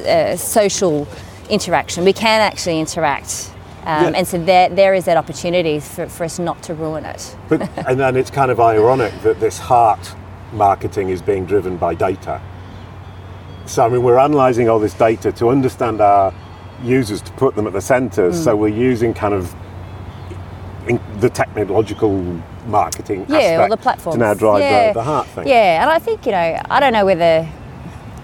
uh, 0.07 0.35
social 0.35 1.07
interaction. 1.49 2.03
We 2.05 2.13
can 2.13 2.41
actually 2.41 2.79
interact. 2.79 3.49
Um, 3.85 4.03
Yeah. 4.03 4.11
And 4.15 4.27
so 4.27 4.43
there, 4.43 4.69
there 4.69 4.93
is 4.93 5.05
that 5.05 5.17
opportunity 5.17 5.79
for, 5.79 6.07
for 6.07 6.23
us 6.23 6.39
not 6.39 6.61
to 6.63 6.73
ruin 6.73 7.05
it. 7.05 7.35
But, 7.47 7.61
and 7.87 7.99
then 7.99 8.15
it's 8.15 8.31
kind 8.31 8.51
of 8.51 8.59
ironic 8.59 9.13
that 9.21 9.39
this 9.39 9.57
heart 9.57 10.15
marketing 10.53 11.09
is 11.09 11.21
being 11.21 11.45
driven 11.45 11.77
by 11.77 11.93
data. 11.93 12.41
So, 13.65 13.85
I 13.85 13.89
mean, 13.89 14.03
we're 14.03 14.17
analysing 14.17 14.67
all 14.67 14.79
this 14.79 14.95
data 14.95 15.31
to 15.33 15.49
understand 15.49 16.01
our 16.01 16.33
users, 16.83 17.21
to 17.21 17.31
put 17.33 17.55
them 17.55 17.67
at 17.67 17.73
the 17.73 17.81
centre. 17.81 18.31
Mm. 18.31 18.43
So, 18.43 18.55
we're 18.55 18.69
using 18.69 19.13
kind 19.13 19.33
of 19.33 19.53
in 20.87 20.99
the 21.19 21.29
technological 21.29 22.17
marketing 22.65 23.25
yeah, 23.29 23.37
aspect 23.37 23.69
the 23.69 23.77
platforms. 23.77 24.15
to 24.15 24.19
now 24.19 24.33
drive 24.33 24.61
yeah. 24.61 24.87
the, 24.87 24.99
the 24.99 25.03
heart 25.03 25.27
thing. 25.27 25.47
Yeah, 25.47 25.81
and 25.81 25.89
I 25.89 25.99
think 25.99 26.25
you 26.25 26.31
know, 26.31 26.61
I 26.69 26.79
don't 26.79 26.93
know 26.93 27.05
whether 27.05 27.47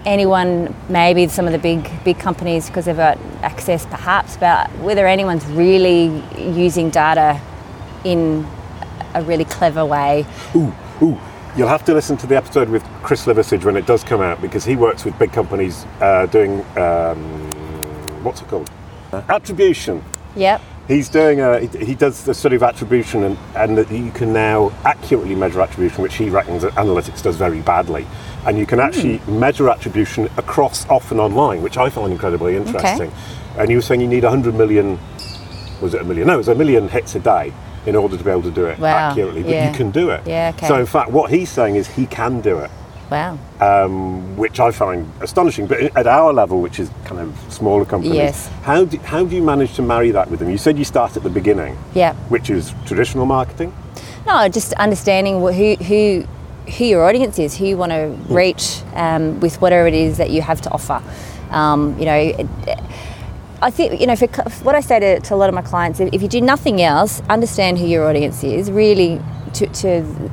anyone, 0.06 0.74
maybe 0.88 1.28
some 1.28 1.46
of 1.46 1.52
the 1.52 1.58
big 1.58 1.90
big 2.04 2.18
companies, 2.18 2.68
because 2.68 2.86
they've 2.86 2.96
got 2.96 3.18
access, 3.42 3.84
perhaps, 3.84 4.36
but 4.38 4.70
whether 4.78 5.06
anyone's 5.06 5.44
really 5.46 6.22
using 6.38 6.88
data 6.88 7.40
in 8.04 8.46
a 9.14 9.22
really 9.22 9.44
clever 9.44 9.84
way. 9.84 10.24
Ooh, 10.54 10.72
ooh. 11.02 11.18
You'll 11.56 11.68
have 11.68 11.84
to 11.86 11.94
listen 11.94 12.18
to 12.18 12.26
the 12.26 12.36
episode 12.36 12.68
with 12.68 12.84
Chris 13.02 13.24
Liversidge 13.24 13.64
when 13.64 13.76
it 13.76 13.86
does 13.86 14.04
come 14.04 14.20
out 14.20 14.42
because 14.42 14.64
he 14.64 14.76
works 14.76 15.06
with 15.06 15.18
big 15.18 15.32
companies 15.32 15.86
uh, 16.02 16.26
doing 16.26 16.60
um, 16.76 17.16
what's 18.22 18.42
it 18.42 18.48
called? 18.48 18.70
Attribution. 19.12 20.04
Yep. 20.34 20.60
He's 20.88 21.08
doing 21.08 21.40
a 21.40 21.60
he, 21.60 21.84
he 21.84 21.94
does 21.94 22.24
the 22.24 22.34
study 22.34 22.56
of 22.56 22.62
attribution 22.62 23.24
and, 23.24 23.38
and 23.56 23.76
that 23.76 23.90
you 23.90 24.10
can 24.12 24.32
now 24.32 24.72
accurately 24.84 25.34
measure 25.34 25.60
attribution, 25.60 26.02
which 26.02 26.14
he 26.14 26.30
reckons 26.30 26.62
that 26.62 26.72
analytics 26.74 27.22
does 27.22 27.36
very 27.36 27.60
badly. 27.60 28.06
And 28.46 28.56
you 28.56 28.66
can 28.66 28.78
actually 28.78 29.18
hmm. 29.18 29.40
measure 29.40 29.68
attribution 29.68 30.28
across 30.36 30.88
off 30.88 31.10
and 31.10 31.20
online, 31.20 31.62
which 31.62 31.76
I 31.76 31.90
find 31.90 32.12
incredibly 32.12 32.54
interesting. 32.54 33.12
And 33.58 33.70
you 33.70 33.78
were 33.78 33.82
saying 33.82 34.00
you 34.00 34.06
need 34.06 34.22
100 34.22 34.54
million, 34.54 34.98
was 35.80 35.94
it 35.94 36.02
a 36.02 36.04
million? 36.04 36.28
No, 36.28 36.34
it 36.34 36.38
was 36.38 36.48
a 36.48 36.54
million 36.54 36.88
hits 36.88 37.14
a 37.16 37.20
day 37.20 37.52
in 37.86 37.96
order 37.96 38.16
to 38.16 38.22
be 38.22 38.30
able 38.30 38.42
to 38.42 38.50
do 38.50 38.66
it 38.66 38.78
Wow, 38.78 39.10
accurately. 39.10 39.42
But 39.42 39.50
yeah. 39.50 39.70
you 39.70 39.76
can 39.76 39.90
do 39.90 40.10
it. 40.10 40.26
Yeah, 40.26 40.52
okay. 40.54 40.68
So 40.68 40.78
in 40.78 40.86
fact, 40.86 41.10
what 41.10 41.30
he's 41.30 41.50
saying 41.50 41.76
is 41.76 41.88
he 41.88 42.06
can 42.06 42.40
do 42.40 42.58
it 42.58 42.70
Wow. 43.10 43.38
which 44.36 44.58
I 44.60 44.70
find 44.72 45.10
astonishing. 45.20 45.66
But 45.66 45.80
at 45.96 46.06
our 46.06 46.32
level, 46.32 46.60
which 46.60 46.78
is 46.80 46.90
kind 47.04 47.20
of 47.20 47.34
smaller 47.52 47.84
companies, 47.84 48.16
Yes. 48.16 48.48
how 48.62 48.84
do, 48.84 48.98
how 48.98 49.24
do 49.24 49.34
you 49.36 49.42
manage 49.42 49.74
to 49.74 49.82
marry 49.82 50.10
that 50.10 50.30
with 50.30 50.40
them? 50.40 50.50
You 50.50 50.58
said 50.58 50.76
you 50.78 50.84
start 50.84 51.16
at 51.16 51.22
the 51.22 51.30
beginning, 51.30 51.76
Yeah. 51.94 52.14
which 52.28 52.50
is 52.50 52.74
traditional 52.84 53.26
marketing. 53.26 53.72
No, 54.26 54.48
just 54.48 54.72
understanding 54.74 55.40
who 55.40 55.76
who 55.76 56.24
who 56.76 56.84
your 56.84 57.04
audience 57.08 57.38
is, 57.38 57.56
who 57.56 57.64
you 57.64 57.76
want 57.76 57.92
to 57.92 58.08
reach 58.28 58.82
um, 58.94 59.38
with 59.38 59.60
whatever 59.60 59.86
it 59.86 59.94
is 59.94 60.16
that 60.16 60.30
you 60.30 60.42
have 60.42 60.60
to 60.62 60.70
offer. 60.72 61.00
Um, 61.52 61.94
you 61.98 62.04
know, 62.06 62.14
it- 62.40 62.80
I 63.62 63.70
think 63.70 64.00
you 64.00 64.06
know 64.06 64.16
for, 64.16 64.26
what 64.64 64.74
I 64.74 64.80
say 64.80 64.98
to, 65.00 65.20
to 65.20 65.34
a 65.34 65.36
lot 65.36 65.48
of 65.48 65.54
my 65.54 65.62
clients: 65.62 65.98
if 66.00 66.20
you 66.22 66.28
do 66.28 66.40
nothing 66.42 66.82
else, 66.82 67.22
understand 67.30 67.78
who 67.78 67.86
your 67.86 68.04
audience 68.08 68.42
is. 68.44 68.70
Really, 68.70 69.20
to, 69.58 69.66
to 69.66 69.88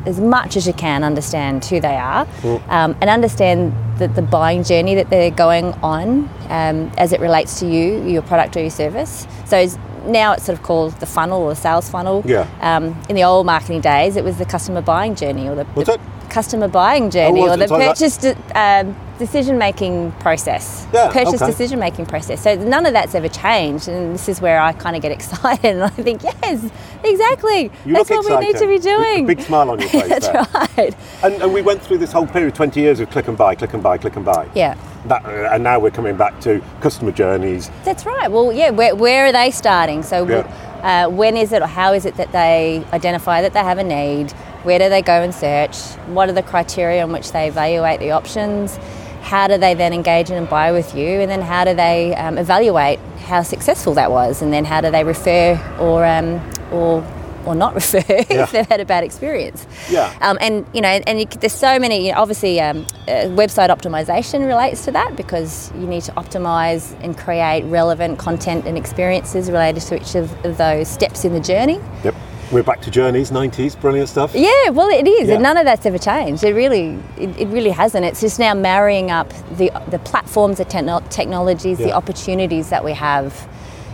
as 0.06 0.20
much 0.20 0.56
as 0.58 0.66
you 0.68 0.74
can, 0.74 1.04
understand 1.04 1.66
who 1.66 1.80
they 1.80 1.96
are, 1.96 2.28
um, 2.70 2.96
and 3.02 3.10
understand 3.10 3.74
the, 4.00 4.08
the 4.08 4.22
buying 4.22 4.64
journey 4.64 4.96
that 4.96 5.10
they're 5.10 5.32
going 5.32 5.74
on 5.84 6.30
um, 6.50 6.92
as 6.98 7.14
it 7.14 7.20
relates 7.20 7.60
to 7.60 7.66
you, 7.68 8.04
your 8.06 8.22
product 8.22 8.56
or 8.58 8.62
your 8.62 8.70
service. 8.70 9.28
So. 9.46 9.58
it's- 9.58 9.78
now 10.06 10.34
it's 10.34 10.44
sort 10.44 10.58
of 10.58 10.64
called 10.66 10.92
the 11.00 11.06
funnel 11.06 11.44
or 11.44 11.52
the 11.52 11.56
sales 11.56 11.90
funnel. 11.90 12.24
Yeah. 12.26 12.46
Um, 12.60 13.02
in 13.08 13.16
the 13.16 13.24
old 13.24 13.46
marketing 13.46 13.80
days, 13.80 14.18
it 14.18 14.24
was 14.26 14.38
the 14.38 14.44
customer 14.44 14.82
buying 14.82 15.16
journey 15.16 15.48
or 15.48 15.56
the, 15.56 15.64
What's 15.64 15.88
the 15.88 15.94
it? 15.96 16.02
Customer 16.34 16.68
buying 16.68 17.12
journey 17.12 17.42
was 17.42 17.52
or 17.52 17.58
the 17.58 17.68
purchase 17.68 18.18
de- 18.18 18.36
um, 18.60 18.96
decision 19.20 19.60
making 19.60 20.12
process. 20.14 20.88
Yeah, 20.92 21.12
purchase 21.14 21.36
okay. 21.36 21.46
decision 21.46 21.80
making 21.80 22.08
process. 22.08 22.42
So 22.42 22.56
none 22.56 22.88
of 22.88 22.94
that's 22.94 23.14
ever 23.14 23.30
changed, 23.30 23.88
and 23.88 24.16
this 24.16 24.28
is 24.28 24.42
where 24.42 24.60
I 24.60 24.74
kind 24.74 24.96
of 24.96 25.04
get 25.04 25.12
excited 25.12 25.64
and 25.76 25.84
I 25.84 25.90
think, 25.90 26.24
yes, 26.24 26.72
exactly. 27.04 27.72
You 27.86 27.94
that's 27.94 28.10
what 28.10 28.26
we 28.26 28.48
need 28.48 28.58
to 28.58 28.68
excited. 28.68 28.68
be 28.68 28.80
doing. 28.80 29.26
big 29.28 29.42
smile 29.42 29.70
on 29.70 29.80
your 29.80 29.90
face 29.98 30.10
that's 30.10 30.28
there. 30.28 30.48
right. 30.56 30.96
And, 31.24 31.36
and 31.44 31.54
we 31.54 31.62
went 31.62 31.84
through 31.84 32.00
this 32.00 32.12
whole 32.12 32.26
period, 32.26 32.56
20 32.56 32.82
years 32.82 33.00
of 33.00 33.12
click 33.12 33.28
and 33.28 33.38
buy, 33.38 33.54
click 33.54 33.74
and 33.74 33.84
buy, 33.84 34.00
click 34.00 34.16
and 34.16 34.26
buy. 34.26 34.50
Yeah. 34.56 34.76
That, 35.06 35.24
uh, 35.26 35.50
and 35.54 35.64
now 35.64 35.78
we're 35.80 35.92
coming 35.92 36.18
back 36.18 36.40
to 36.42 36.64
customer 36.82 37.12
journeys. 37.12 37.70
That's 37.86 38.08
right. 38.08 38.32
Well, 38.32 38.52
yeah, 38.52 38.72
where, 38.72 38.96
where 38.96 39.28
are 39.28 39.32
they 39.32 39.52
starting? 39.52 40.02
So, 40.02 40.28
Yeah. 40.28 41.06
uh, 41.06 41.10
when 41.12 41.38
is 41.38 41.52
it 41.54 41.62
or 41.62 41.68
how 41.68 41.94
is 41.94 42.06
it 42.06 42.16
that 42.18 42.32
they 42.32 42.84
identify 42.92 43.42
that 43.44 43.54
they 43.54 43.60
have 43.60 43.78
a 43.78 43.84
need? 43.84 44.34
Where 44.64 44.80
do 44.80 44.90
they 44.90 45.02
go 45.02 45.22
and 45.22 45.34
search? 45.34 45.78
What 46.08 46.30
are 46.30 46.34
the 46.34 46.44
criteria 46.44 47.04
on 47.04 47.12
which 47.12 47.32
they 47.32 47.48
evaluate 47.48 48.00
the 48.00 48.12
options? 48.12 48.78
How 49.22 49.48
do 49.48 49.58
they 49.58 49.74
then 49.74 49.94
engage 49.94 50.30
in 50.30 50.38
and 50.38 50.50
buy 50.50 50.72
with 50.72 50.96
you? 50.96 51.22
And 51.22 51.30
then 51.30 51.42
how 51.42 51.64
do 51.66 51.74
they 51.74 52.14
um, 52.16 52.38
evaluate 52.38 53.00
how 53.26 53.42
successful 53.44 53.94
that 53.96 54.12
was? 54.12 54.42
And 54.42 54.52
then 54.54 54.66
how 54.66 54.82
do 54.82 54.92
they 54.92 55.04
refer 55.04 55.58
or, 55.80 56.06
um, 56.06 56.42
or 56.72 57.04
or 57.46 57.56
not 57.56 57.74
refer 57.82 58.02
Yeah. 58.08 58.44
if 58.44 58.52
they've 58.52 58.68
had 58.70 58.80
a 58.80 58.86
bad 58.86 59.04
experience. 59.04 59.68
Yeah. 59.90 60.14
Um, 60.22 60.38
and 60.40 60.66
you 60.74 60.80
know, 60.80 60.88
and 60.88 61.20
you, 61.20 61.26
there's 61.26 61.52
so 61.54 61.78
many. 61.78 62.08
You 62.08 62.14
know, 62.14 62.20
obviously, 62.22 62.62
um, 62.62 62.86
uh, 63.08 63.28
website 63.36 63.68
optimization 63.70 64.48
relates 64.48 64.86
to 64.86 64.92
that 64.92 65.18
because 65.18 65.70
you 65.74 65.86
need 65.86 66.04
to 66.04 66.14
optimize 66.14 66.98
and 67.04 67.18
create 67.18 67.64
relevant 67.66 68.18
content 68.18 68.66
and 68.66 68.78
experiences 68.78 69.52
related 69.52 69.82
to 69.82 70.02
each 70.02 70.16
of 70.16 70.58
those 70.58 70.88
steps 70.88 71.26
in 71.26 71.34
the 71.34 71.42
journey. 71.42 71.82
Yep. 72.06 72.16
We're 72.54 72.62
back 72.62 72.82
to 72.82 72.92
journeys, 72.92 73.32
90s, 73.32 73.80
brilliant 73.82 74.10
stuff. 74.10 74.36
Yeah, 74.36 74.70
well, 74.70 74.88
it 74.90 75.08
is, 75.08 75.28
Yeah. 75.28 75.34
and 75.36 75.44
none 75.44 75.58
of 75.58 75.66
that's 75.66 75.88
ever 75.88 75.98
changed. 75.98 76.44
It 76.44 76.54
really, 76.54 77.00
it, 77.18 77.36
it 77.40 77.48
really 77.48 77.72
hasn't. 77.72 78.06
It's 78.06 78.22
just 78.22 78.38
now 78.38 78.54
marrying 78.54 79.10
up 79.10 79.34
the 79.58 79.72
the 79.90 79.98
platforms, 79.98 80.60
the 80.60 80.66
techno- 80.66 81.02
technologies, 81.10 81.80
the 81.80 81.94
opportunities 81.94 82.70
that 82.70 82.86
we 82.86 82.92
have 82.94 83.50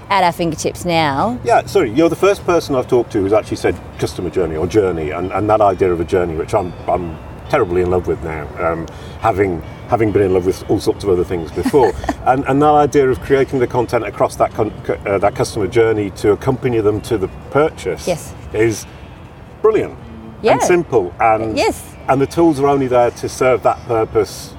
at 0.10 0.26
our 0.26 0.34
fingertips 0.34 0.84
now. 0.84 1.40
Yeah, 1.46 1.66
sorry, 1.68 1.92
you're 1.92 2.10
the 2.10 2.18
first 2.18 2.44
person 2.46 2.76
I've 2.76 2.88
talked 2.90 3.14
to 3.14 3.22
who's 3.22 3.32
actually 3.32 3.58
said 3.58 3.80
customer 3.98 4.30
journey 4.30 4.58
or 4.58 4.68
journey, 4.68 5.12
and, 5.12 5.32
and 5.32 5.50
that 5.50 5.62
idea 5.62 5.94
of 5.94 6.02
a 6.02 6.06
journey, 6.06 6.36
which 6.36 6.54
I'm, 6.54 6.74
I'm 6.90 7.18
terribly 7.50 7.82
in 7.82 7.90
love 7.90 8.08
with 8.08 8.22
now, 8.24 8.46
um, 8.60 8.88
having 9.22 9.62
having 9.90 10.12
been 10.12 10.22
in 10.22 10.34
love 10.34 10.46
with 10.46 10.70
all 10.70 10.80
sorts 10.80 11.04
of 11.04 11.10
other 11.10 11.24
things 11.24 11.52
before, 11.52 11.92
and, 12.28 12.46
and 12.48 12.62
that 12.62 12.72
idea 12.74 13.10
of 13.10 13.20
creating 13.22 13.60
the 13.60 13.68
content 13.68 14.06
across 14.06 14.36
that 14.38 14.54
con- 14.54 14.72
uh, 15.06 15.18
that 15.18 15.36
customer 15.36 15.68
journey 15.68 16.12
to 16.12 16.32
accompany 16.32 16.80
them 16.80 17.02
to 17.02 17.18
the 17.18 17.28
purchase 17.52 18.08
Yes. 18.08 18.34
is 18.54 18.86
brilliant 19.62 19.98
Yeah. 20.42 20.54
and 20.54 20.62
simple, 20.62 21.14
and 21.20 21.58
Yes. 21.58 21.96
and 22.08 22.22
the 22.22 22.28
tools 22.28 22.60
are 22.60 22.68
only 22.68 22.88
there 22.88 23.12
to 23.12 23.28
serve 23.30 23.64
that 23.64 23.80
purpose. 23.88 24.54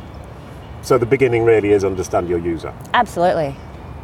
So 0.82 0.98
the 0.98 1.06
beginning 1.06 1.44
really 1.44 1.72
is 1.72 1.84
understand 1.84 2.28
your 2.28 2.38
user. 2.38 2.72
Absolutely. 2.94 3.54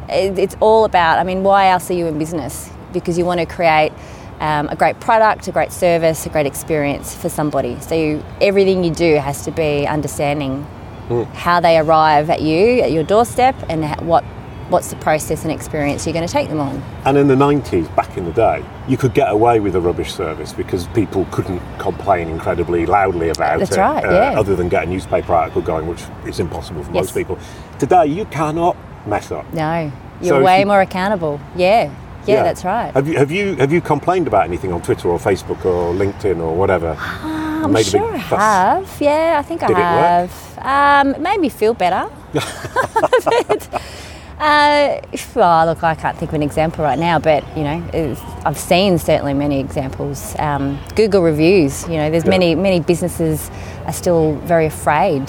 It's 0.09 0.55
all 0.59 0.85
about, 0.85 1.19
I 1.19 1.23
mean, 1.23 1.43
why 1.43 1.69
else 1.69 1.89
are 1.91 1.93
you 1.95 2.05
in 2.07 2.17
business? 2.17 2.69
Because 2.93 3.17
you 3.17 3.25
want 3.25 3.39
to 3.41 3.45
create 3.45 3.91
um, 4.39 4.69
a 4.69 4.75
great 4.75 4.99
product, 4.99 5.47
a 5.47 5.51
great 5.51 5.71
service, 5.71 6.25
a 6.25 6.29
great 6.29 6.45
experience 6.45 7.15
for 7.15 7.29
somebody. 7.29 7.77
So 7.81 7.95
you, 7.95 8.23
everything 8.39 8.83
you 8.83 8.91
do 8.91 9.15
has 9.15 9.43
to 9.45 9.51
be 9.51 9.85
understanding 9.87 10.65
Mm. 11.09 11.25
how 11.33 11.59
they 11.59 11.77
arrive 11.77 12.29
at 12.29 12.41
you, 12.41 12.81
at 12.81 12.91
your 12.91 13.03
doorstep, 13.03 13.55
and 13.69 13.85
what 14.07 14.23
what's 14.69 14.89
the 14.89 14.97
process 14.97 15.43
and 15.43 15.51
experience 15.53 16.05
you're 16.05 16.11
going 16.13 16.27
to 16.27 16.31
take 16.33 16.49
them 16.49 16.59
on. 16.59 16.83
And 17.05 17.17
in 17.17 17.29
the 17.29 17.35
90s, 17.35 17.87
back 17.95 18.17
in 18.17 18.25
the 18.25 18.33
day, 18.33 18.65
you 18.85 18.97
could 18.97 19.13
get 19.13 19.31
away 19.31 19.61
with 19.61 19.77
a 19.77 19.79
rubbish 19.79 20.11
service 20.13 20.51
because 20.51 20.87
people 20.87 21.25
couldn't 21.31 21.61
complain 21.79 22.27
incredibly 22.27 22.85
loudly 22.85 23.29
about 23.29 23.59
That's 23.59 23.77
it. 23.77 23.79
right, 23.79 24.03
uh, 24.03 24.11
yeah. 24.11 24.37
Other 24.37 24.57
than 24.57 24.67
get 24.67 24.83
a 24.83 24.89
newspaper 24.89 25.33
article 25.33 25.61
going, 25.61 25.87
which 25.87 26.03
is 26.25 26.41
impossible 26.41 26.83
for 26.83 26.91
Yes. 26.91 27.05
most 27.05 27.13
people. 27.15 27.39
Today, 27.79 28.07
you 28.07 28.25
cannot 28.25 28.75
mess 29.05 29.31
up. 29.31 29.45
No, 29.53 29.89
you're 30.19 30.39
So 30.39 30.43
way 30.43 30.59
you- 30.59 30.65
more 30.65 30.81
accountable. 30.81 31.39
Yeah. 31.55 31.89
yeah, 32.25 32.43
that's 32.43 32.65
right. 32.65 32.93
Have 32.93 33.07
you 33.07 33.17
have 33.17 33.31
you 33.31 33.55
have 33.55 33.71
you 33.71 33.79
complained 33.79 34.27
about 34.27 34.43
anything 34.43 34.73
on 34.73 34.81
Twitter 34.81 35.07
or 35.07 35.17
Facebook 35.17 35.63
or 35.63 35.93
LinkedIn 35.93 36.41
or 36.41 36.53
whatever? 36.53 36.97
Ah, 36.99 37.36
I'm 37.63 37.71
Made 37.71 37.85
sure 37.85 38.13
I 38.13 38.17
have. 38.17 38.97
Yeah, 38.99 39.37
I 39.39 39.41
think 39.41 39.61
Did 39.61 39.71
I 39.77 40.27
have. 40.27 40.57
Um, 41.05 41.15
it 41.15 41.21
made 41.21 41.39
me 41.39 41.49
feel 41.49 41.73
better. 41.73 42.09
But, 43.25 43.81
uh, 44.39 45.01
well, 45.35 45.65
look, 45.65 45.83
I 45.83 45.95
can't 45.95 46.15
think 46.17 46.29
of 46.31 46.35
an 46.35 46.43
example 46.43 46.83
right 46.83 46.99
now, 46.99 47.17
but 47.17 47.43
you 47.57 47.63
know, 47.63 47.83
it's, 47.91 48.21
I've 48.45 48.57
seen 48.57 48.99
certainly 48.99 49.33
many 49.33 49.59
examples. 49.59 50.35
Um, 50.37 50.79
Google 50.95 51.23
reviews. 51.23 51.83
You 51.87 51.97
know, 51.97 52.11
there's 52.11 52.23
Yeah. 52.23 52.29
many 52.37 52.53
many 52.55 52.79
businesses 52.79 53.49
are 53.85 53.93
still 53.93 54.35
very 54.45 54.67
afraid 54.67 55.27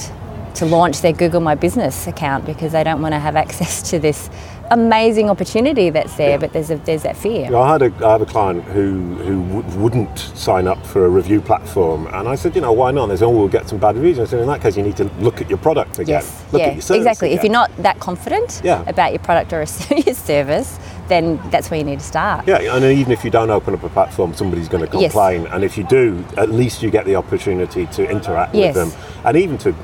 to 0.56 0.66
launch 0.66 1.00
their 1.00 1.12
Google 1.14 1.40
My 1.40 1.54
Business 1.54 2.06
account 2.06 2.44
because 2.44 2.72
they 2.72 2.84
don't 2.84 3.00
want 3.00 3.14
to 3.14 3.18
have 3.18 3.34
access 3.36 3.80
to 3.90 3.98
this 3.98 4.28
amazing 4.70 5.30
opportunity 5.30 5.90
that's 5.90 6.14
there. 6.16 6.30
Yeah. 6.30 6.36
But 6.38 6.52
there's 6.52 6.70
a, 6.70 6.76
there's 6.76 7.02
that 7.02 7.16
fear. 7.16 7.54
I 7.54 7.72
had 7.72 7.82
a 7.82 8.06
I 8.06 8.12
have 8.12 8.22
a 8.22 8.26
client 8.26 8.64
who 8.64 9.14
who 9.16 9.60
w- 9.60 9.78
wouldn't 9.80 10.18
sign 10.18 10.66
up 10.66 10.84
for 10.86 11.04
a 11.06 11.08
review 11.08 11.40
platform, 11.40 12.06
and 12.08 12.28
I 12.28 12.34
said, 12.34 12.54
you 12.54 12.60
know, 12.60 12.72
why 12.72 12.90
not? 12.90 13.06
They 13.06 13.16
said, 13.16 13.26
oh, 13.26 13.30
we'll 13.30 13.48
get 13.48 13.68
some 13.68 13.78
bad 13.78 13.96
reviews. 13.96 14.18
I 14.18 14.24
said, 14.24 14.40
in 14.40 14.46
that 14.48 14.60
case, 14.60 14.76
you 14.76 14.82
need 14.82 14.96
to 14.98 15.04
look 15.20 15.40
at 15.40 15.48
your 15.48 15.58
product 15.58 15.98
again. 15.98 16.16
Yes, 16.22 16.44
Look 16.52 16.60
yeah, 16.60 16.68
at 16.68 16.72
your 16.74 16.82
service 16.82 17.00
exactly. 17.00 17.32
If 17.32 17.42
you're 17.42 17.52
not 17.52 17.74
that 17.78 17.98
confident 18.00 18.60
Yeah. 18.64 18.82
about 18.88 19.12
your 19.12 19.20
product 19.20 19.52
or 19.52 19.58
your 19.58 19.66
service, 20.14 20.78
then 21.08 21.40
that's 21.50 21.70
where 21.70 21.78
you 21.78 21.84
need 21.84 22.00
to 22.00 22.04
start. 22.04 22.46
Yeah, 22.46 22.74
and 22.74 22.84
even 22.84 23.12
if 23.12 23.24
you 23.24 23.30
don't 23.30 23.50
open 23.50 23.74
up 23.74 23.82
a 23.82 23.88
platform, 23.88 24.34
somebody's 24.34 24.68
going 24.68 24.84
to 24.84 24.90
complain, 24.90 25.42
Yes. 25.42 25.52
And 25.52 25.64
if 25.64 25.78
you 25.78 25.84
do, 25.84 26.24
at 26.36 26.50
least 26.50 26.82
you 26.82 26.90
get 26.90 27.04
the 27.06 27.16
opportunity 27.16 27.86
to 27.86 28.08
interact 28.10 28.54
Yes. 28.54 28.74
with 28.76 28.92
them, 28.92 29.00
and 29.24 29.36
even 29.36 29.58
to 29.58 29.74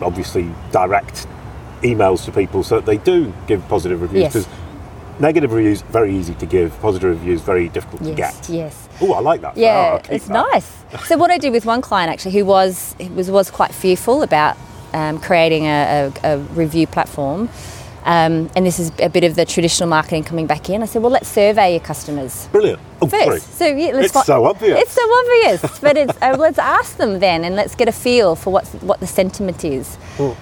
obviously 0.00 0.50
direct 0.72 1.26
emails 1.82 2.24
to 2.24 2.32
people 2.32 2.62
so 2.62 2.76
that 2.76 2.86
they 2.86 2.98
do 2.98 3.32
give 3.46 3.66
positive 3.68 4.00
reviews. 4.02 4.22
Yes. 4.22 4.32
Because 4.32 4.48
negative 5.20 5.52
reviews 5.52 5.82
very 5.82 6.14
easy 6.16 6.34
to 6.34 6.46
give, 6.46 6.78
positive 6.80 7.10
reviews 7.10 7.40
very 7.42 7.68
difficult 7.68 8.02
to 8.04 8.14
get. 8.14 8.48
yes. 8.48 8.88
Oh, 9.02 9.12
I 9.12 9.20
like 9.20 9.40
that. 9.42 9.54
Oh, 9.56 9.60
Yeah, 9.60 9.98
I'll 10.04 10.14
it's 10.14 10.26
that. 10.28 10.46
nice. 10.52 10.84
So 11.06 11.16
what 11.16 11.30
I 11.30 11.38
did 11.38 11.52
with 11.52 11.64
one 11.66 11.80
client 11.82 12.10
actually, 12.12 12.32
who 12.32 12.44
was 12.44 12.94
who 13.00 13.08
was 13.14 13.30
was 13.30 13.50
quite 13.50 13.72
fearful 13.74 14.22
about 14.22 14.56
um, 14.92 15.20
creating 15.20 15.64
a, 15.66 16.12
a, 16.24 16.34
a 16.34 16.38
review 16.38 16.86
platform, 16.86 17.48
um, 18.10 18.50
and 18.56 18.66
this 18.66 18.80
is 18.80 18.90
a 18.98 19.08
bit 19.08 19.22
of 19.22 19.36
the 19.36 19.44
traditional 19.44 19.88
marketing 19.88 20.24
coming 20.24 20.48
back 20.48 20.68
in. 20.68 20.82
I 20.82 20.86
said, 20.86 21.00
well, 21.00 21.12
let's 21.12 21.28
survey 21.28 21.70
your 21.74 21.80
customers. 21.80 22.48
Brilliant. 22.48 22.80
Oh, 23.00 23.06
First, 23.06 23.24
sorry. 23.24 23.40
so 23.40 23.66
yeah, 23.66 23.92
let's 23.92 24.14
It's 24.16 24.26
so 24.26 24.44
obvious. 24.44 24.80
It's 24.80 24.92
so 24.92 25.18
obvious, 25.20 25.78
but 25.78 25.96
it's 25.96 26.20
uh, 26.20 26.34
let's 26.36 26.58
ask 26.58 26.96
them 26.96 27.20
then, 27.20 27.44
and 27.44 27.54
let's 27.54 27.76
get 27.76 27.86
a 27.86 27.92
feel 27.92 28.34
for 28.34 28.50
what 28.52 28.66
what 28.82 28.98
the 28.98 29.06
sentiment 29.06 29.64
is. 29.64 29.96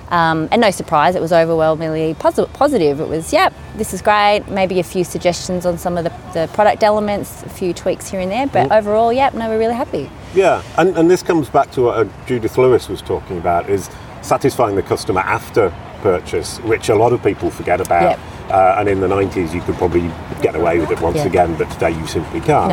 Um, 0.08 0.48
and 0.50 0.62
no 0.62 0.70
surprise, 0.70 1.14
it 1.14 1.20
was 1.20 1.32
overwhelmingly 1.32 2.14
posi- 2.14 2.50
positive. 2.54 3.00
It 3.00 3.08
was, 3.08 3.32
yep, 3.34 3.52
this 3.76 3.92
is 3.92 4.00
great. 4.00 4.44
Maybe 4.48 4.80
a 4.80 4.82
few 4.82 5.04
suggestions 5.04 5.66
on 5.66 5.76
some 5.76 5.98
of 5.98 6.04
the, 6.04 6.12
the 6.32 6.48
product 6.54 6.82
elements, 6.82 7.42
a 7.42 7.50
few 7.50 7.74
tweaks 7.74 8.08
here 8.08 8.20
and 8.20 8.30
there, 8.30 8.46
but 8.46 8.72
overall, 8.72 9.12
yep, 9.12 9.34
no, 9.34 9.46
we're 9.48 9.58
really 9.58 9.74
happy. 9.74 10.10
Yeah, 10.34 10.62
and, 10.78 10.96
and 10.96 11.10
this 11.10 11.22
comes 11.22 11.48
back 11.50 11.70
to 11.72 11.82
what 11.82 11.98
uh, 11.98 12.10
Judith 12.26 12.56
Lewis 12.58 12.88
was 12.88 13.02
talking 13.02 13.38
about 13.38 13.68
is 13.68 13.88
satisfying 14.22 14.74
the 14.74 14.82
customer 14.82 15.20
after 15.20 15.72
purchase, 15.98 16.58
which 16.60 16.88
a 16.88 16.94
lot 16.94 17.12
of 17.12 17.22
people 17.22 17.50
forget 17.50 17.80
about. 17.80 18.18
Yep. 18.18 18.20
Uh, 18.50 18.76
and 18.78 18.88
in 18.88 19.00
the 19.00 19.08
90s, 19.08 19.52
you 19.54 19.60
could 19.60 19.74
probably 19.76 20.10
get 20.40 20.54
away 20.56 20.78
with 20.78 20.90
it 20.90 21.00
once 21.00 21.16
Yeah. 21.18 21.26
again, 21.26 21.56
but 21.56 21.70
today 21.70 21.90
you 21.90 22.06
simply 22.06 22.40
can't. 22.40 22.70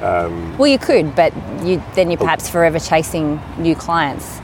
No. 0.00 0.54
well, 0.58 0.68
you 0.68 0.78
could, 0.78 1.14
but 1.16 1.32
you 1.64 1.82
then 1.94 2.10
you're 2.10 2.18
perhaps 2.18 2.48
forever 2.48 2.78
chasing 2.78 3.40
new 3.58 3.74
clients. 3.74 4.40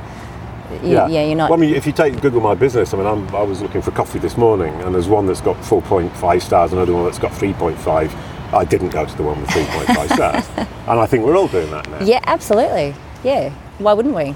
You, 0.82 0.90
yeah. 0.92 1.06
you're 1.06 1.36
not. 1.36 1.50
Well, 1.50 1.58
I 1.58 1.60
mean, 1.60 1.74
if 1.74 1.86
you 1.86 1.92
take 1.92 2.20
Google 2.20 2.40
My 2.40 2.54
Business, 2.56 2.92
I 2.92 2.96
mean, 2.96 3.06
I'm, 3.06 3.32
I 3.36 3.42
was 3.42 3.62
looking 3.62 3.80
for 3.82 3.92
coffee 3.92 4.18
this 4.18 4.36
morning, 4.36 4.74
and 4.82 4.92
there's 4.94 5.06
one 5.06 5.26
that's 5.26 5.40
got 5.40 5.56
4.5 5.58 6.42
stars, 6.42 6.72
another 6.72 6.92
one 6.92 7.04
that's 7.04 7.18
got 7.20 7.30
3.5. 7.30 8.10
I 8.52 8.64
didn't 8.64 8.88
go 8.90 9.04
to 9.04 9.16
the 9.16 9.22
one 9.22 9.40
with 9.40 9.50
3.5 9.50 10.14
stars, 10.14 10.48
and 10.88 10.98
I 10.98 11.06
think 11.06 11.24
we're 11.24 11.36
all 11.36 11.48
doing 11.48 11.70
that 11.70 11.88
now. 11.88 12.00
yeah, 12.04 12.20
absolutely. 12.24 12.94
Yeah. 13.22 13.50
Why 13.78 13.92
wouldn't 13.92 14.14
we? 14.14 14.34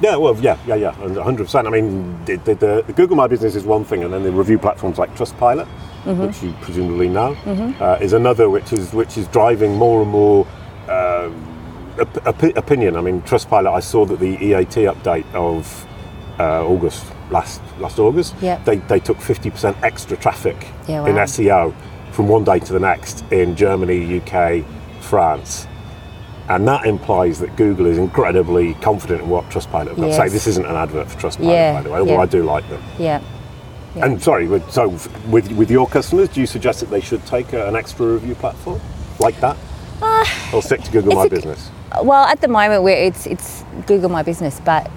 Yeah, 0.00 0.16
well, 0.16 0.36
yeah, 0.36 0.56
yeah, 0.66 0.76
yeah, 0.76 1.02
and 1.02 1.16
100%. 1.16 1.66
I 1.66 1.70
mean, 1.70 2.24
the, 2.24 2.36
the, 2.36 2.54
the, 2.86 2.92
Google 2.92 3.16
My 3.16 3.26
Business 3.26 3.56
is 3.56 3.64
one 3.64 3.84
thing, 3.84 4.04
and 4.04 4.12
then 4.14 4.22
the 4.22 4.30
review 4.30 4.58
platforms 4.58 4.96
like 4.96 5.12
Trustpilot, 5.16 5.66
which 6.04 6.40
you 6.42 6.52
presumably 6.60 7.08
know, 7.08 7.34
uh, 7.80 7.98
is 8.00 8.12
another, 8.12 8.48
which 8.48 8.72
is 8.72 8.92
which 8.92 9.18
is 9.18 9.26
driving 9.28 9.74
more 9.74 10.00
and 10.02 10.10
more 10.10 10.46
um, 10.88 11.96
op- 12.00 12.26
op- 12.26 12.56
opinion. 12.56 12.96
I 12.96 13.00
mean, 13.00 13.22
Trustpilot. 13.22 13.72
I 13.72 13.80
saw 13.80 14.06
that 14.06 14.20
the 14.20 14.36
EAT 14.40 14.86
update 14.86 15.26
of 15.34 15.86
uh, 16.38 16.64
August 16.64 17.04
last 17.30 17.60
last 17.80 17.98
August, 17.98 18.34
Yeah. 18.40 18.62
they 18.64 18.76
they 18.76 19.00
took 19.00 19.18
50% 19.18 19.82
extra 19.82 20.16
traffic 20.16 20.56
Yeah, 20.86 21.06
in. 21.06 21.16
SEO 21.16 21.74
from 22.12 22.28
one 22.28 22.44
day 22.44 22.58
to 22.60 22.72
the 22.72 22.80
next 22.80 23.24
in 23.32 23.56
Germany, 23.56 24.20
UK, 24.20 24.64
France. 25.00 25.66
And 26.48 26.66
that 26.66 26.86
implies 26.86 27.38
that 27.40 27.56
Google 27.56 27.86
is 27.86 27.98
incredibly 27.98 28.74
confident 28.74 29.22
in 29.22 29.28
what 29.28 29.44
Trustpilot 29.50 29.88
have 29.88 29.96
got 29.96 30.06
to 30.06 30.12
say. 30.14 30.28
This 30.28 30.46
isn't 30.46 30.64
an 30.64 30.76
advert 30.76 31.10
for 31.10 31.18
Trustpilot, 31.18 31.52
Yeah, 31.52 31.72
by 31.74 31.82
the 31.82 31.90
way, 31.90 31.98
although 31.98 32.12
yeah. 32.14 32.20
I 32.20 32.26
do 32.26 32.42
like 32.42 32.68
them. 32.70 32.82
Yeah. 32.98 33.20
Yeah. 33.94 34.04
And 34.06 34.22
sorry, 34.22 34.46
so 34.70 34.88
with, 35.28 35.50
with 35.52 35.70
your 35.70 35.86
customers, 35.86 36.28
do 36.30 36.40
you 36.40 36.46
suggest 36.46 36.80
that 36.80 36.90
they 36.90 37.00
should 37.00 37.24
take 37.26 37.52
a, 37.52 37.66
an 37.68 37.76
extra 37.76 38.06
review 38.06 38.34
platform 38.34 38.80
like 39.20 39.38
that? 39.40 39.56
or 40.54 40.62
stick 40.62 40.80
to 40.82 40.90
Google 40.92 41.12
Uh, 41.12 41.16
My 41.16 41.24
a- 41.24 41.30
Business? 41.30 41.70
Well, 42.02 42.24
at 42.24 42.40
the 42.40 42.48
moment, 42.48 42.82
where 42.82 42.96
it's 42.96 43.26
it's 43.26 43.64
Google 43.86 44.08
My 44.10 44.22
Business, 44.22 44.60
but 44.64 44.90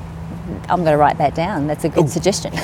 I'm 0.69 0.79
going 0.83 0.91
to 0.93 0.97
write 0.97 1.17
that 1.19 1.35
down. 1.35 1.67
That's 1.67 1.83
a 1.85 1.89
good 1.89 2.09
suggestion. 2.09 2.53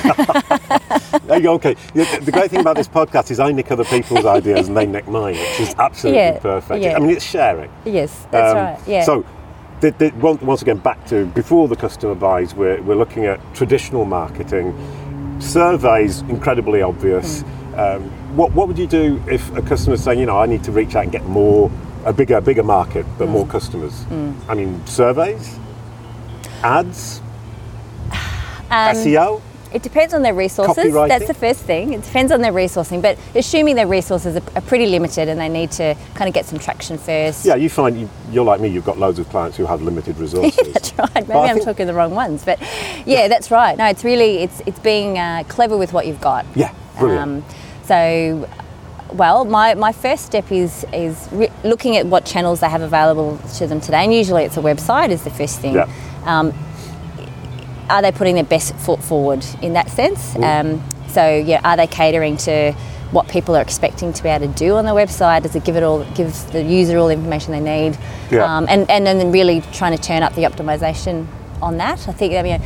There 1.28 1.38
you 1.38 1.44
go, 1.44 1.54
okay. 1.56 1.76
The, 1.94 2.22
the 2.24 2.32
great 2.32 2.50
thing 2.52 2.62
about 2.62 2.78
this 2.78 2.88
podcast 2.88 3.32
is 3.32 3.40
I 3.40 3.52
nick 3.52 3.70
other 3.72 3.84
people's 3.84 4.26
ideas 4.26 4.68
and 4.70 4.78
they 4.78 4.86
nick 4.86 5.08
mine, 5.10 5.34
which 5.36 5.60
is 5.60 5.76
absolutely 5.78 6.22
Yeah, 6.22 6.40
perfect. 6.40 6.82
yeah. 6.84 6.96
I 6.96 7.00
mean, 7.00 7.10
it's 7.10 7.24
sharing. 7.26 7.70
yes, 7.86 8.26
that's 8.32 8.52
Um, 8.52 8.58
right. 8.58 8.80
Yeah. 8.88 9.04
So, 9.04 9.26
the, 9.82 9.92
the, 9.92 10.10
once 10.42 10.62
again, 10.62 10.78
back 10.78 11.06
to 11.08 11.26
before 11.28 11.68
the 11.68 11.76
customer 11.76 12.16
buys, 12.16 12.56
we're, 12.56 12.82
we're 12.82 12.96
looking 12.96 13.26
at 13.26 13.40
traditional 13.54 14.06
marketing. 14.06 14.74
Surveys, 15.40 16.22
incredibly 16.22 16.82
obvious. 16.82 17.44
Mm. 17.44 17.96
Um, 17.98 18.02
what, 18.38 18.54
what 18.54 18.68
would 18.70 18.78
you 18.80 18.88
do 18.88 19.22
if 19.30 19.54
a 19.56 19.62
customer's 19.62 20.02
saying, 20.04 20.20
you 20.20 20.26
know, 20.26 20.38
I 20.38 20.46
need 20.46 20.64
to 20.64 20.72
reach 20.72 20.96
out 20.96 21.04
and 21.04 21.12
get 21.12 21.26
more, 21.26 21.70
a 22.06 22.14
bigger, 22.14 22.40
bigger 22.42 22.64
market, 22.64 23.06
but 23.18 23.28
Mm. 23.28 23.32
more 23.32 23.46
customers? 23.48 24.06
I 24.48 24.54
mean, 24.56 24.86
surveys, 24.88 25.58
ads, 26.64 27.22
Um, 28.70 28.96
SEO, 28.96 29.42
It 29.74 29.84
depends 29.84 30.14
on 30.14 30.22
their 30.22 30.34
resources. 30.34 30.94
That's 30.94 31.28
the 31.28 31.34
first 31.34 31.62
thing. 31.64 31.94
It 31.94 32.04
depends 32.04 32.32
on 32.32 32.42
their 32.42 32.54
resourcing, 32.54 33.02
but 33.02 33.18
assuming 33.36 33.76
their 33.76 33.88
resources 33.88 34.38
are, 34.38 34.62
pretty 34.62 34.86
limited 34.86 35.28
and 35.30 35.40
they 35.40 35.50
need 35.50 35.72
to 35.72 35.96
kind 36.16 36.28
of 36.28 36.34
get 36.34 36.46
some 36.46 36.58
traction 36.60 36.98
first. 36.98 37.46
Yeah, 37.46 37.56
you 37.56 37.70
find 37.70 38.00
you, 38.00 38.10
you're 38.32 38.46
like 38.46 38.62
me. 38.62 38.70
You've 38.70 38.86
got 38.86 38.98
loads 38.98 39.20
of 39.20 39.28
clients 39.30 39.58
who 39.58 39.66
have 39.66 39.82
limited 39.82 40.18
resources. 40.26 40.74
That's 40.74 40.98
right. 40.98 41.14
Maybe 41.28 41.34
I'm 41.34 41.56
think- 41.56 41.66
talking 41.66 41.86
the 41.88 41.94
wrong 41.94 42.16
ones, 42.16 42.44
but 42.46 42.60
yeah, 43.06 43.28
that's 43.28 43.52
right. 43.52 43.78
No, 43.78 43.86
it's 43.86 44.04
really 44.04 44.38
it's 44.40 44.62
it's 44.66 44.80
being 44.80 45.18
uh, 45.18 45.44
clever 45.48 45.78
with 45.78 45.92
what 45.94 46.08
you've 46.08 46.22
got. 46.22 46.46
Yeah, 46.56 46.74
brilliant. 46.98 47.22
Um, 47.22 47.46
so, 47.84 48.50
well, 49.14 49.46
my, 49.46 49.74
my 49.76 49.92
first 49.94 50.26
step 50.26 50.52
is 50.52 50.86
is 50.94 51.28
re- 51.32 51.52
looking 51.64 51.96
at 51.98 52.06
what 52.06 52.26
channels 52.26 52.60
they 52.62 52.70
have 52.70 52.82
available 52.82 53.38
to 53.58 53.68
them 53.68 53.80
today, 53.82 54.04
and 54.04 54.14
usually 54.14 54.44
it's 54.44 54.58
a 54.58 54.62
website 54.62 55.10
is 55.10 55.24
the 55.24 55.30
first 55.30 55.60
thing. 55.60 55.76
Yeah. 55.76 55.90
Um, 56.26 56.54
are 57.90 58.02
they 58.02 58.12
putting 58.12 58.36
their 58.36 58.44
best 58.44 58.76
foot 58.76 59.02
forward 59.02 59.46
in 59.62 59.74
that 59.74 59.90
sense? 59.90 60.36
Um, 60.38 60.84
so, 61.10 61.36
yeah, 61.38 61.62
are 61.64 61.78
they 61.78 61.88
catering 61.88 62.38
to 62.38 62.74
what 63.12 63.30
people 63.30 63.56
are 63.56 63.62
expecting 63.62 64.12
to 64.12 64.22
be 64.24 64.28
able 64.30 64.48
to 64.48 64.54
do 64.54 64.76
on 64.76 64.86
the 64.86 64.92
website? 64.92 65.44
Does 65.44 65.56
it 65.56 65.64
give 65.64 65.76
it 65.78 65.84
all 65.84 66.04
give 66.14 66.34
the 66.52 66.62
user 66.62 66.98
all 66.98 67.08
the 67.08 67.14
information 67.14 67.52
they 67.54 67.60
need? 67.62 67.98
Yeah. 68.32 68.44
Um, 68.44 68.66
and 68.70 68.90
and 68.90 69.06
then 69.08 69.32
really 69.32 69.62
trying 69.74 69.96
to 69.98 70.02
turn 70.04 70.24
up 70.24 70.36
the 70.36 70.44
optimization 70.44 71.28
on 71.62 71.78
that. 71.78 72.08
I 72.08 72.12
think 72.12 72.34
I 72.34 72.42
mean. 72.44 72.62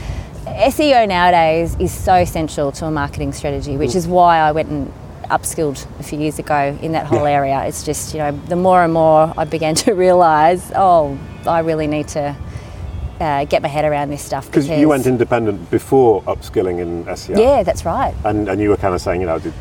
SEO 0.47 1.07
nowadays 1.07 1.77
is 1.79 1.93
so 1.93 2.15
essential 2.15 2.71
to 2.73 2.85
a 2.85 2.91
marketing 2.91 3.31
strategy, 3.31 3.77
which 3.77 3.95
is 3.95 4.07
why 4.07 4.37
I 4.39 4.51
went 4.51 4.69
and 4.69 4.91
upskilled 5.29 5.85
a 5.99 6.03
few 6.03 6.19
years 6.19 6.39
ago 6.39 6.77
in 6.81 6.91
that 6.91 7.05
whole 7.05 7.23
Yeah. 7.23 7.35
area. 7.37 7.63
It's 7.65 7.83
just, 7.83 8.13
you 8.13 8.19
know, 8.19 8.31
the 8.31 8.55
more 8.57 8.83
and 8.83 8.91
more 8.91 9.33
I 9.37 9.45
began 9.45 9.75
to 9.85 9.93
realise, 9.93 10.69
oh, 10.75 11.17
I 11.47 11.59
really 11.59 11.87
need 11.87 12.09
to 12.09 12.35
uh, 13.21 13.45
get 13.45 13.61
my 13.61 13.67
head 13.67 13.85
around 13.85 14.09
this 14.09 14.21
stuff. 14.23 14.47
Because 14.47 14.67
you 14.67 14.89
went 14.89 15.05
independent 15.05 15.69
before 15.69 16.21
upskilling 16.23 16.79
in 16.79 17.05
SEO. 17.05 17.37
Yeah, 17.37 17.63
that's 17.63 17.85
right. 17.85 18.13
And, 18.25 18.49
and 18.49 18.59
you 18.59 18.69
were 18.69 18.77
kind 18.77 18.93
of 18.95 19.01
saying, 19.01 19.21
you 19.21 19.27
know, 19.27 19.39
did, 19.39 19.53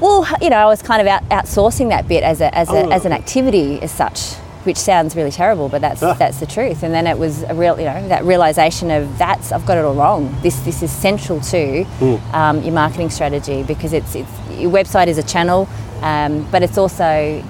Well, 0.00 0.26
you 0.42 0.50
know, 0.50 0.56
I 0.58 0.66
was 0.66 0.82
kind 0.82 1.00
of 1.00 1.06
out, 1.08 1.22
outsourcing 1.30 1.88
that 1.88 2.06
bit 2.06 2.22
as, 2.22 2.40
a, 2.40 2.54
as, 2.54 2.68
a, 2.68 2.72
Oh. 2.86 2.90
as 2.90 3.04
an 3.06 3.12
activity 3.12 3.80
as 3.80 3.90
such, 3.90 4.34
which 4.64 4.76
sounds 4.76 5.16
really 5.16 5.30
terrible, 5.30 5.68
but 5.68 5.80
that's 5.80 6.02
Ah. 6.02 6.14
that's 6.14 6.40
the 6.40 6.46
truth. 6.46 6.82
And 6.82 6.92
then 6.94 7.06
it 7.06 7.18
was 7.18 7.42
a 7.44 7.54
real, 7.54 7.78
you 7.78 7.84
know, 7.86 8.08
that 8.08 8.24
realization 8.24 8.90
of 8.90 9.18
that's 9.18 9.52
I've 9.52 9.64
got 9.66 9.76
it 9.78 9.84
all 9.84 9.94
wrong. 9.94 10.34
This 10.42 10.58
this 10.60 10.82
is 10.82 10.90
central 10.90 11.40
to 11.40 11.84
Hmm. 11.84 12.34
um, 12.34 12.62
your 12.62 12.72
marketing 12.74 13.10
strategy 13.10 13.62
because 13.62 13.92
it's 13.92 14.14
it's 14.14 14.30
your 14.58 14.70
website 14.72 15.06
is 15.08 15.18
a 15.18 15.22
channel, 15.22 15.68
um, 16.02 16.46
but 16.50 16.62
it's 16.62 16.78
also 16.78 17.42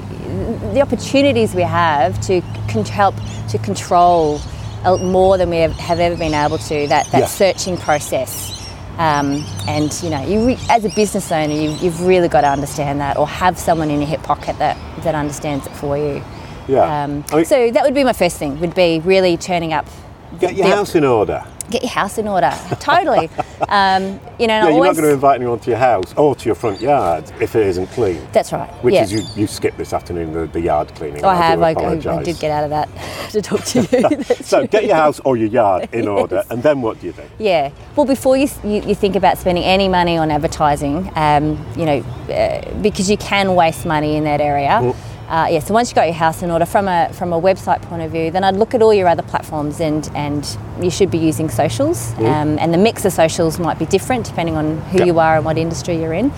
the 0.73 0.81
opportunities 0.81 1.55
we 1.55 1.63
have 1.63 2.21
to 2.27 2.41
con- 2.69 2.85
help 2.85 3.15
to 3.51 3.59
control 3.59 4.41
more 4.85 5.37
than 5.39 5.51
we 5.51 5.57
have, 5.59 5.79
ever 6.01 6.17
been 6.17 6.35
able 6.35 6.59
to. 6.59 6.87
That 6.89 7.07
that 7.13 7.21
Yeah. 7.21 7.27
searching 7.27 7.77
process. 7.77 8.53
Um, 8.97 9.45
and 9.67 9.93
you 10.05 10.11
know, 10.11 10.25
you 10.25 10.47
re- 10.47 10.59
as 10.71 10.85
a 10.85 10.89
business 10.91 11.33
owner, 11.33 11.53
you've, 11.53 11.83
you've 11.83 12.01
really 12.07 12.29
got 12.29 12.43
to 12.43 12.49
understand 12.49 13.01
that, 13.01 13.17
or 13.17 13.27
have 13.27 13.59
someone 13.59 13.91
in 13.91 13.99
your 14.01 14.09
hip 14.09 14.23
pocket 14.23 14.57
that, 14.59 14.77
that 15.03 15.17
understands 15.17 15.67
it 15.67 15.73
for 15.73 15.99
you. 15.99 16.23
yeah. 16.69 17.03
Um, 17.05 17.25
I 17.33 17.37
mean, 17.37 17.45
so 17.45 17.71
that 17.73 17.83
would 17.83 17.95
be 17.95 18.05
my 18.05 18.13
first 18.13 18.37
thing. 18.37 18.61
Would 18.61 18.75
be 18.77 19.01
really 19.05 19.37
turning 19.37 19.73
up, 19.73 19.87
get 20.39 20.55
your 20.55 20.69
the- 20.69 20.77
house 20.77 20.95
in 20.95 21.05
order. 21.05 21.45
Get 21.71 21.83
your 21.83 21.91
house 21.91 22.19
in 22.19 22.29
order. 22.29 22.53
totally. 22.81 23.31
Um, 23.69 24.21
you 24.39 24.47
know, 24.47 24.61
Yeah, 24.61 24.67
I 24.67 24.71
you're 24.71 24.85
not 24.85 24.97
going 24.97 25.09
to 25.09 25.13
invite 25.13 25.41
anyone 25.41 25.59
to 25.61 25.71
your 25.71 25.79
house 25.79 26.13
or 26.17 26.35
to 26.35 26.47
your 26.47 26.55
front 26.55 26.81
yard 26.81 27.31
if 27.41 27.55
it 27.57 27.67
isn't 27.67 27.87
clean. 27.89 28.27
That's 28.33 28.53
right. 28.53 28.71
Which 28.85 28.95
yeah. 28.95 29.05
is 29.05 29.13
you, 29.13 29.23
you 29.37 29.47
skipped 29.47 29.79
this 29.79 29.93
afternoon, 29.93 30.33
the, 30.33 30.47
the 30.47 30.61
yard 30.61 30.95
cleaning. 30.95 31.25
Oh, 31.25 31.29
I 31.29 31.37
have. 31.37 31.63
I, 31.63 31.71
I, 31.71 32.23
did 32.23 32.39
get 32.39 32.51
out 32.51 32.65
of 32.65 32.71
that 32.71 32.89
to 33.31 33.43
talk 33.43 33.65
to 33.65 33.81
you. 33.81 34.25
So 34.45 34.61
true. 34.61 34.69
get 34.69 34.85
your 34.85 34.97
house 34.97 35.21
or 35.21 35.37
your 35.37 35.49
yard 35.49 35.89
in 35.93 36.09
order, 36.09 36.43
and 36.51 36.63
then 36.63 36.83
what 36.83 37.01
do 37.01 37.07
you 37.07 37.13
think? 37.13 37.31
Yeah. 37.39 37.71
Well, 37.97 38.07
before 38.07 38.37
you, 38.37 38.49
you, 38.63 38.83
you 38.83 38.95
think 38.95 39.17
about 39.17 39.39
spending 39.39 39.65
any 39.65 39.89
money 39.89 40.17
on 40.17 40.31
advertising, 40.31 41.11
um, 41.15 41.65
you 41.77 41.87
know, 41.87 41.99
uh, 42.31 42.83
because 42.83 43.11
you 43.11 43.17
can 43.17 43.55
waste 43.55 43.87
money 43.87 44.17
in 44.17 44.25
that 44.25 44.41
area. 44.41 44.95
Uh, 45.29 45.49
yeah. 45.51 45.59
So 45.59 45.73
once 45.73 45.89
you've 45.89 45.95
got 45.97 46.05
your 46.05 46.15
house 46.15 46.43
in 46.43 46.51
order 46.51 46.67
from 46.67 46.87
a 46.87 47.09
from 47.13 47.33
a 47.33 47.41
website 47.41 47.81
point 47.83 48.03
of 48.03 48.11
view, 48.11 48.31
then 48.31 48.45
I'd 48.45 48.57
look 48.57 48.75
at 48.75 48.83
all 48.83 48.93
your 48.93 49.09
other 49.09 49.23
platforms 49.23 49.81
and 49.81 50.09
and 50.15 50.47
you 50.81 50.91
should 50.91 51.11
be 51.11 51.19
using 51.19 51.49
socials. 51.49 52.13
Um, 52.19 52.59
and 52.59 52.73
the 52.75 52.79
mix 52.79 53.05
of 53.05 53.13
socials 53.13 53.59
might 53.59 53.79
be 53.79 53.87
different 53.87 54.27
depending 54.27 54.57
on 54.57 54.79
who 54.91 54.99
Yeah. 54.99 55.05
you 55.07 55.19
are 55.21 55.37
and 55.37 55.45
what 55.45 55.57
industry 55.57 55.97
you're 56.01 56.13
in. 56.13 56.31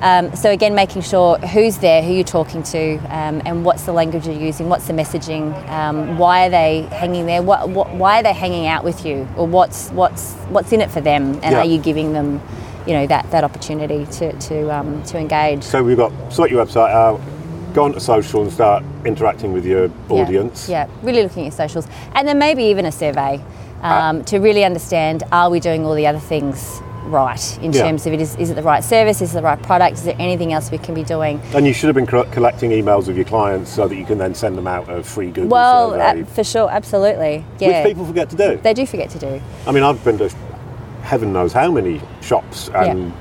Um, 0.00 0.34
so 0.34 0.50
again, 0.50 0.74
making 0.74 1.02
sure 1.02 1.38
who's 1.38 1.78
there, 1.78 2.02
who 2.02 2.12
you're 2.12 2.24
talking 2.24 2.64
to, 2.64 2.96
um, 3.08 3.40
and 3.46 3.64
what's 3.64 3.84
the 3.84 3.92
language 3.92 4.26
you're 4.26 4.34
using, 4.34 4.68
what's 4.68 4.88
the 4.88 4.92
messaging, 4.92 5.52
um, 5.70 6.18
why 6.18 6.46
are 6.46 6.50
they 6.50 6.88
hanging 6.90 7.24
there, 7.26 7.40
what, 7.40 7.68
what, 7.68 7.88
why 7.94 8.18
are 8.18 8.22
they 8.24 8.32
hanging 8.32 8.66
out 8.66 8.82
with 8.82 9.06
you, 9.06 9.28
or 9.36 9.46
what's 9.46 9.90
what's 9.90 10.32
what's 10.50 10.72
in 10.72 10.80
it 10.80 10.90
for 10.90 11.00
them, 11.00 11.34
and 11.44 11.52
Yeah. 11.52 11.58
are 11.58 11.64
you 11.64 11.78
giving 11.78 12.12
them, 12.14 12.40
you 12.84 12.94
know, 12.94 13.06
that 13.06 13.30
that 13.30 13.44
opportunity 13.44 14.06
to 14.06 14.32
to 14.32 14.74
um, 14.74 15.02
to 15.04 15.18
engage? 15.18 15.62
So 15.62 15.84
we've 15.84 15.96
got 15.96 16.10
sort 16.32 16.50
your 16.50 16.64
website 16.66 16.90
out, 16.90 17.20
go 17.74 17.84
onto 17.84 18.00
social 18.00 18.42
and 18.42 18.52
start 18.52 18.82
interacting 19.04 19.52
with 19.52 19.64
your 19.64 19.90
audience. 20.08 20.68
Yeah, 20.68 20.88
really 21.02 21.22
looking 21.22 21.46
at 21.46 21.52
socials, 21.52 21.86
and 22.14 22.26
then 22.28 22.38
maybe 22.38 22.64
even 22.64 22.84
a 22.86 22.92
survey 22.92 23.40
Ah. 23.82 24.10
um, 24.10 24.24
to 24.24 24.38
really 24.38 24.64
understand: 24.64 25.22
Are 25.32 25.50
we 25.50 25.58
doing 25.60 25.84
all 25.84 25.94
the 25.94 26.06
other 26.06 26.20
things 26.20 26.80
right 27.06 27.58
in 27.60 27.72
Yeah. 27.72 27.82
terms 27.82 28.06
of 28.06 28.12
it? 28.12 28.20
Is, 28.20 28.36
is 28.36 28.50
it 28.50 28.54
the 28.54 28.62
right 28.62 28.84
service? 28.84 29.20
Is 29.20 29.32
it 29.32 29.34
the 29.38 29.42
right 29.42 29.60
product? 29.60 29.94
Is 29.96 30.04
there 30.04 30.14
anything 30.20 30.52
else 30.52 30.70
we 30.70 30.78
can 30.78 30.94
be 30.94 31.02
doing? 31.02 31.40
And 31.54 31.66
you 31.66 31.72
should 31.72 31.88
have 31.88 31.96
been 31.96 32.06
co- 32.06 32.24
collecting 32.30 32.70
emails 32.70 33.08
of 33.08 33.16
your 33.16 33.24
clients 33.24 33.70
so 33.72 33.88
that 33.88 33.96
you 33.96 34.04
can 34.04 34.18
then 34.18 34.34
send 34.34 34.56
them 34.56 34.66
out 34.68 34.88
a 34.88 35.02
free 35.02 35.30
Google 35.30 35.48
Well, 35.50 35.90
survey, 35.92 36.22
uh, 36.22 36.24
for 36.26 36.44
sure, 36.44 36.70
absolutely. 36.70 37.44
Yeah, 37.58 37.82
which 37.82 37.88
people 37.90 38.04
forget 38.06 38.30
to 38.30 38.36
do. 38.36 38.58
they 38.62 38.72
do 38.74 38.86
forget 38.86 39.10
to 39.10 39.18
do. 39.18 39.40
I 39.66 39.72
mean, 39.72 39.82
I've 39.82 40.02
been 40.04 40.18
to 40.18 40.28
heaven 41.02 41.32
knows 41.32 41.52
how 41.52 41.70
many 41.72 42.00
shops 42.20 42.70
and 42.74 43.12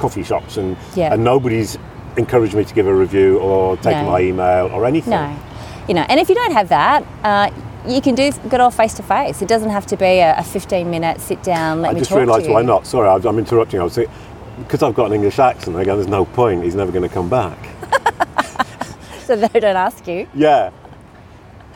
coffee 0.00 0.22
shops, 0.22 0.58
and 0.58 0.76
Yeah. 0.94 1.12
and 1.14 1.24
nobody's 1.24 1.78
encouraged 2.16 2.54
me 2.54 2.64
to 2.64 2.74
give 2.74 2.86
a 2.86 2.94
review 2.94 3.38
or 3.38 3.76
take 3.78 3.96
No. 3.96 4.10
my 4.10 4.20
email 4.20 4.66
or 4.72 4.84
anything. 4.86 5.10
No, 5.12 5.36
you 5.88 5.94
know, 5.94 6.04
and 6.08 6.18
if 6.20 6.28
you 6.28 6.34
don't 6.34 6.52
have 6.52 6.68
that, 6.70 7.04
uh, 7.24 7.50
you 7.86 8.00
can 8.00 8.14
do 8.14 8.30
good 8.48 8.60
old 8.60 8.74
face 8.74 8.94
to 8.94 9.02
face. 9.02 9.40
It 9.42 9.48
doesn't 9.48 9.70
have 9.70 9.86
to 9.86 9.96
be 9.96 10.18
a, 10.20 10.38
a 10.38 10.42
15 10.42 10.90
minute 10.90 11.20
sit 11.20 11.42
down. 11.42 11.82
Let 11.82 11.90
I 11.90 11.94
me 11.94 12.00
just 12.00 12.10
talk 12.10 12.18
realised 12.18 12.44
to 12.44 12.48
you. 12.50 12.54
why 12.54 12.62
not. 12.62 12.86
Sorry, 12.86 13.08
I- 13.08 13.28
I'm 13.28 13.38
interrupting. 13.38 13.80
I 13.80 13.84
was 13.84 13.98
because 14.58 14.82
I've 14.82 14.94
got 14.94 15.06
an 15.06 15.14
English 15.14 15.38
accent, 15.38 15.74
I 15.76 15.84
go, 15.84 15.94
there's 15.96 16.06
no 16.08 16.24
point. 16.26 16.62
He's 16.64 16.74
never 16.74 16.92
going 16.92 17.08
to 17.08 17.14
come 17.14 17.28
back. 17.30 17.56
So 19.24 19.36
they 19.36 19.60
don't 19.60 19.76
ask 19.76 20.08
you. 20.08 20.26
yeah. 20.34 20.70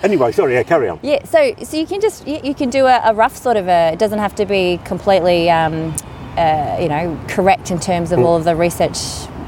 Anyway, 0.02 0.32
sorry. 0.32 0.54
Yeah, 0.54 0.64
carry 0.64 0.88
on. 0.88 0.98
Yeah, 1.02 1.24
so 1.24 1.54
so 1.62 1.76
you 1.76 1.86
can 1.86 2.00
just 2.00 2.26
you, 2.26 2.40
you 2.42 2.52
can 2.54 2.68
do 2.68 2.86
a, 2.86 3.00
a 3.04 3.14
rough 3.14 3.36
sort 3.36 3.56
of 3.56 3.68
a. 3.68 3.90
It 3.92 3.98
doesn't 4.00 4.18
have 4.18 4.34
to 4.34 4.44
be 4.44 4.80
completely, 4.84 5.48
um, 5.50 5.94
uh, 6.36 6.76
you 6.80 6.88
know, 6.88 7.16
correct 7.28 7.70
in 7.70 7.78
terms 7.78 8.10
Mm. 8.10 8.18
of 8.18 8.24
all 8.24 8.36
of 8.36 8.42
the 8.44 8.56
research 8.56 8.98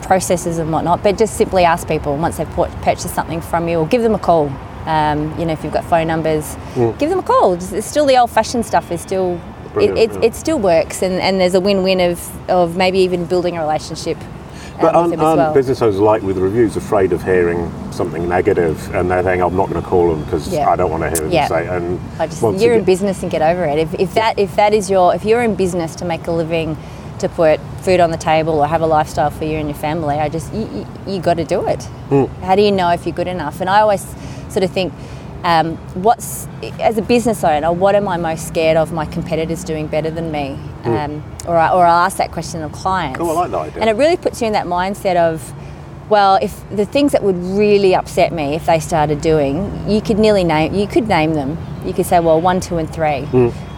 processes 0.06 0.58
and 0.58 0.72
whatnot. 0.72 1.02
But 1.02 1.18
just 1.18 1.36
simply 1.36 1.64
ask 1.64 1.86
people 1.88 2.16
once 2.16 2.36
they've 2.38 2.48
purchased 2.82 3.14
something 3.14 3.40
from 3.40 3.68
you, 3.68 3.78
or 3.80 3.86
give 3.86 4.02
them 4.02 4.14
a 4.14 4.18
call. 4.18 4.50
Um, 4.86 5.36
you 5.38 5.44
know, 5.44 5.52
if 5.52 5.64
you've 5.64 5.72
got 5.72 5.84
phone 5.84 6.06
numbers, 6.06 6.56
give 6.98 7.10
them 7.10 7.18
a 7.18 7.22
call. 7.22 7.54
It's 7.54 7.86
still 7.86 8.06
the 8.06 8.16
old-fashioned 8.16 8.64
stuff. 8.64 8.92
Is 8.92 9.00
still 9.00 9.40
it, 9.76 9.90
it, 9.98 10.12
yeah. 10.12 10.20
it 10.22 10.34
still 10.34 10.58
works, 10.60 11.02
and, 11.02 11.14
and 11.14 11.40
there's 11.40 11.54
a 11.54 11.60
win-win 11.60 12.00
of 12.00 12.50
of 12.50 12.76
maybe 12.76 12.98
even 13.00 13.26
building 13.26 13.56
a 13.56 13.60
relationship. 13.60 14.16
um, 14.16 14.80
But 14.80 14.94
aren't, 14.94 15.18
aren't 15.20 15.38
well. 15.38 15.54
business 15.54 15.82
owners 15.82 15.98
like 15.98 16.22
with 16.22 16.38
reviews 16.38 16.76
afraid 16.76 17.12
of 17.12 17.22
hearing 17.24 17.70
something 17.90 18.28
negative 18.28 18.94
and 18.94 19.10
they're 19.10 19.22
saying, 19.22 19.40
I'm 19.42 19.56
not 19.56 19.68
going 19.70 19.82
to 19.82 19.88
call 19.88 20.10
them 20.10 20.22
because 20.24 20.52
Yeah. 20.52 20.68
I 20.68 20.76
don't 20.76 20.90
want 20.90 21.02
to 21.02 21.08
hear 21.08 21.20
them 21.20 21.30
Yeah. 21.32 21.48
say 21.48 21.66
and 21.66 21.98
I 22.20 22.26
just, 22.26 22.42
you're 22.60 22.74
in 22.74 22.84
business 22.84 23.22
and 23.22 23.30
get 23.30 23.42
over 23.42 23.64
it. 23.64 23.78
If, 23.78 23.94
if 23.94 24.14
that 24.14 24.38
if 24.38 24.54
that 24.56 24.72
is 24.74 24.88
your 24.90 25.14
if 25.14 25.24
you're 25.24 25.42
in 25.42 25.54
business 25.56 25.94
to 25.96 26.04
make 26.04 26.26
a 26.26 26.30
living, 26.30 26.76
to 27.20 27.28
put 27.28 27.60
food 27.82 28.00
on 28.00 28.10
the 28.10 28.16
table 28.16 28.58
or 28.58 28.66
have 28.66 28.82
a 28.82 28.86
lifestyle 28.86 29.30
for 29.30 29.44
you 29.44 29.56
and 29.56 29.68
your 29.68 29.78
family, 29.78 30.16
I 30.16 30.28
just 30.28 30.52
you, 30.52 30.68
you, 30.72 30.86
you 31.14 31.20
got 31.20 31.34
to 31.34 31.44
do 31.44 31.66
it. 31.66 31.82
Hmm. 32.08 32.24
How 32.42 32.56
do 32.56 32.62
you 32.62 32.72
know 32.72 32.90
if 32.90 33.06
you're 33.06 33.14
good 33.14 33.28
enough? 33.28 33.60
And 33.60 33.70
I 33.70 33.80
always 33.80 34.04
sort 34.48 34.64
of 34.64 34.70
think. 34.70 34.92
Um, 35.44 35.76
what's 36.02 36.48
as 36.80 36.98
a 36.98 37.02
business 37.02 37.44
owner, 37.44 37.70
what 37.72 37.94
am 37.94 38.08
I 38.08 38.16
most 38.16 38.48
scared 38.48 38.76
of 38.76 38.90
my 38.92 39.04
competitors 39.04 39.62
doing 39.62 39.86
better 39.86 40.10
than 40.10 40.32
me? 40.32 40.58
Um, 40.82 41.22
or, 41.46 41.56
I, 41.56 41.70
or 41.70 41.86
I'll 41.86 42.04
ask 42.04 42.16
that 42.16 42.32
question 42.32 42.62
of 42.62 42.72
clients. 42.72 43.20
Oh, 43.20 43.30
I 43.30 43.32
like 43.32 43.50
that 43.52 43.58
idea. 43.58 43.80
And 43.82 43.90
it 43.90 43.92
really 43.92 44.16
puts 44.16 44.40
you 44.40 44.48
in 44.48 44.54
that 44.54 44.66
mindset 44.66 45.14
of, 45.14 45.52
well, 46.08 46.36
if 46.42 46.68
the 46.70 46.86
things 46.86 47.12
that 47.12 47.22
would 47.22 47.36
really 47.36 47.94
upset 47.94 48.32
me 48.32 48.56
if 48.56 48.66
they 48.66 48.80
started 48.80 49.20
doing, 49.20 49.88
you 49.88 50.00
could 50.00 50.18
nearly 50.18 50.42
name, 50.42 50.74
you 50.74 50.88
could 50.88 51.06
name 51.06 51.34
them. 51.34 51.56
You 51.84 51.92
could 51.92 52.06
say, 52.06 52.18
well, 52.18 52.40
one, 52.40 52.58
two, 52.58 52.78
and 52.78 52.92
three. 52.92 53.22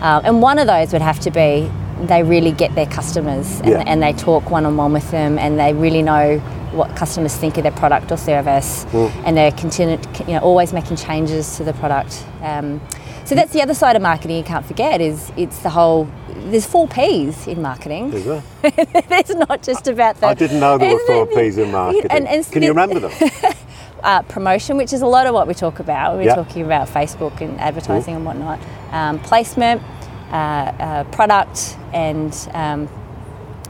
Um, 0.01 0.23
and 0.25 0.41
one 0.41 0.59
of 0.59 0.69
those 0.69 0.95
would 0.95 1.03
have 1.03 1.21
to 1.21 1.31
be 1.31 1.71
they 2.07 2.23
really 2.23 2.53
get 2.53 2.75
their 2.75 2.87
customers 2.87 3.61
and, 3.61 3.69
Yeah. 3.71 3.85
and 3.87 4.03
they 4.03 4.13
talk 4.13 4.51
one 4.51 4.65
on 4.67 4.77
one 4.77 4.93
with 4.93 5.11
them 5.11 5.39
and 5.39 5.59
they 5.59 5.73
really 5.73 6.03
know 6.03 6.39
what 6.73 6.95
customers 6.97 7.35
think 7.35 7.57
of 7.57 7.63
their 7.63 7.73
product 7.73 8.13
or 8.13 8.17
service 8.17 8.85
and 8.93 9.37
they're 9.37 9.51
continu- 9.53 10.29
you 10.29 10.35
know, 10.35 10.41
always 10.41 10.73
making 10.73 10.97
changes 10.97 11.57
to 11.57 11.65
the 11.65 11.73
product. 11.75 12.25
Um, 12.43 12.81
so 13.25 13.35
that's 13.35 13.53
the 13.53 13.63
other 13.63 13.75
side 13.75 13.97
of 13.97 14.03
marketing 14.03 14.37
you 14.37 14.43
can't 14.43 14.65
forget 14.65 15.01
is 15.01 15.33
it's 15.37 15.59
the 15.61 15.71
whole 15.71 16.09
there's 16.51 16.67
four 16.67 16.87
P's 16.89 17.47
in 17.47 17.61
marketing. 17.61 18.13
Is 18.13 18.25
there? 18.25 18.43
it's 18.63 19.35
not 19.35 19.63
just 19.63 19.89
about 19.89 20.17
the 20.21 20.27
I 20.29 20.35
didn't 20.35 20.61
know 20.61 20.79
there 20.79 20.95
were 20.95 21.07
four 21.07 21.27
P's 21.27 21.59
in 21.59 21.73
marketing. 21.73 22.11
and- 22.11 22.29
and 22.29 22.47
Can 22.51 22.63
you 22.63 22.69
remember 22.71 23.01
them? 23.01 23.13
uh, 24.03 24.23
promotion, 24.23 24.77
which 24.77 24.93
is 24.93 25.03
a 25.03 25.07
lot 25.07 25.27
of 25.27 25.35
what 25.35 25.47
we 25.49 25.55
talk 25.55 25.81
about. 25.81 26.17
We're 26.17 26.23
Yeah. 26.25 26.37
talking 26.37 26.63
about 26.65 26.89
Facebook 26.89 27.41
and 27.41 27.59
advertising 27.61 28.15
and 28.15 28.25
whatnot. 28.25 28.61
Um, 28.93 29.19
placement, 29.19 29.83
uh, 30.31 30.35
uh, 30.35 31.05
product, 31.05 31.77
and 31.93 32.33
um, 32.55 32.89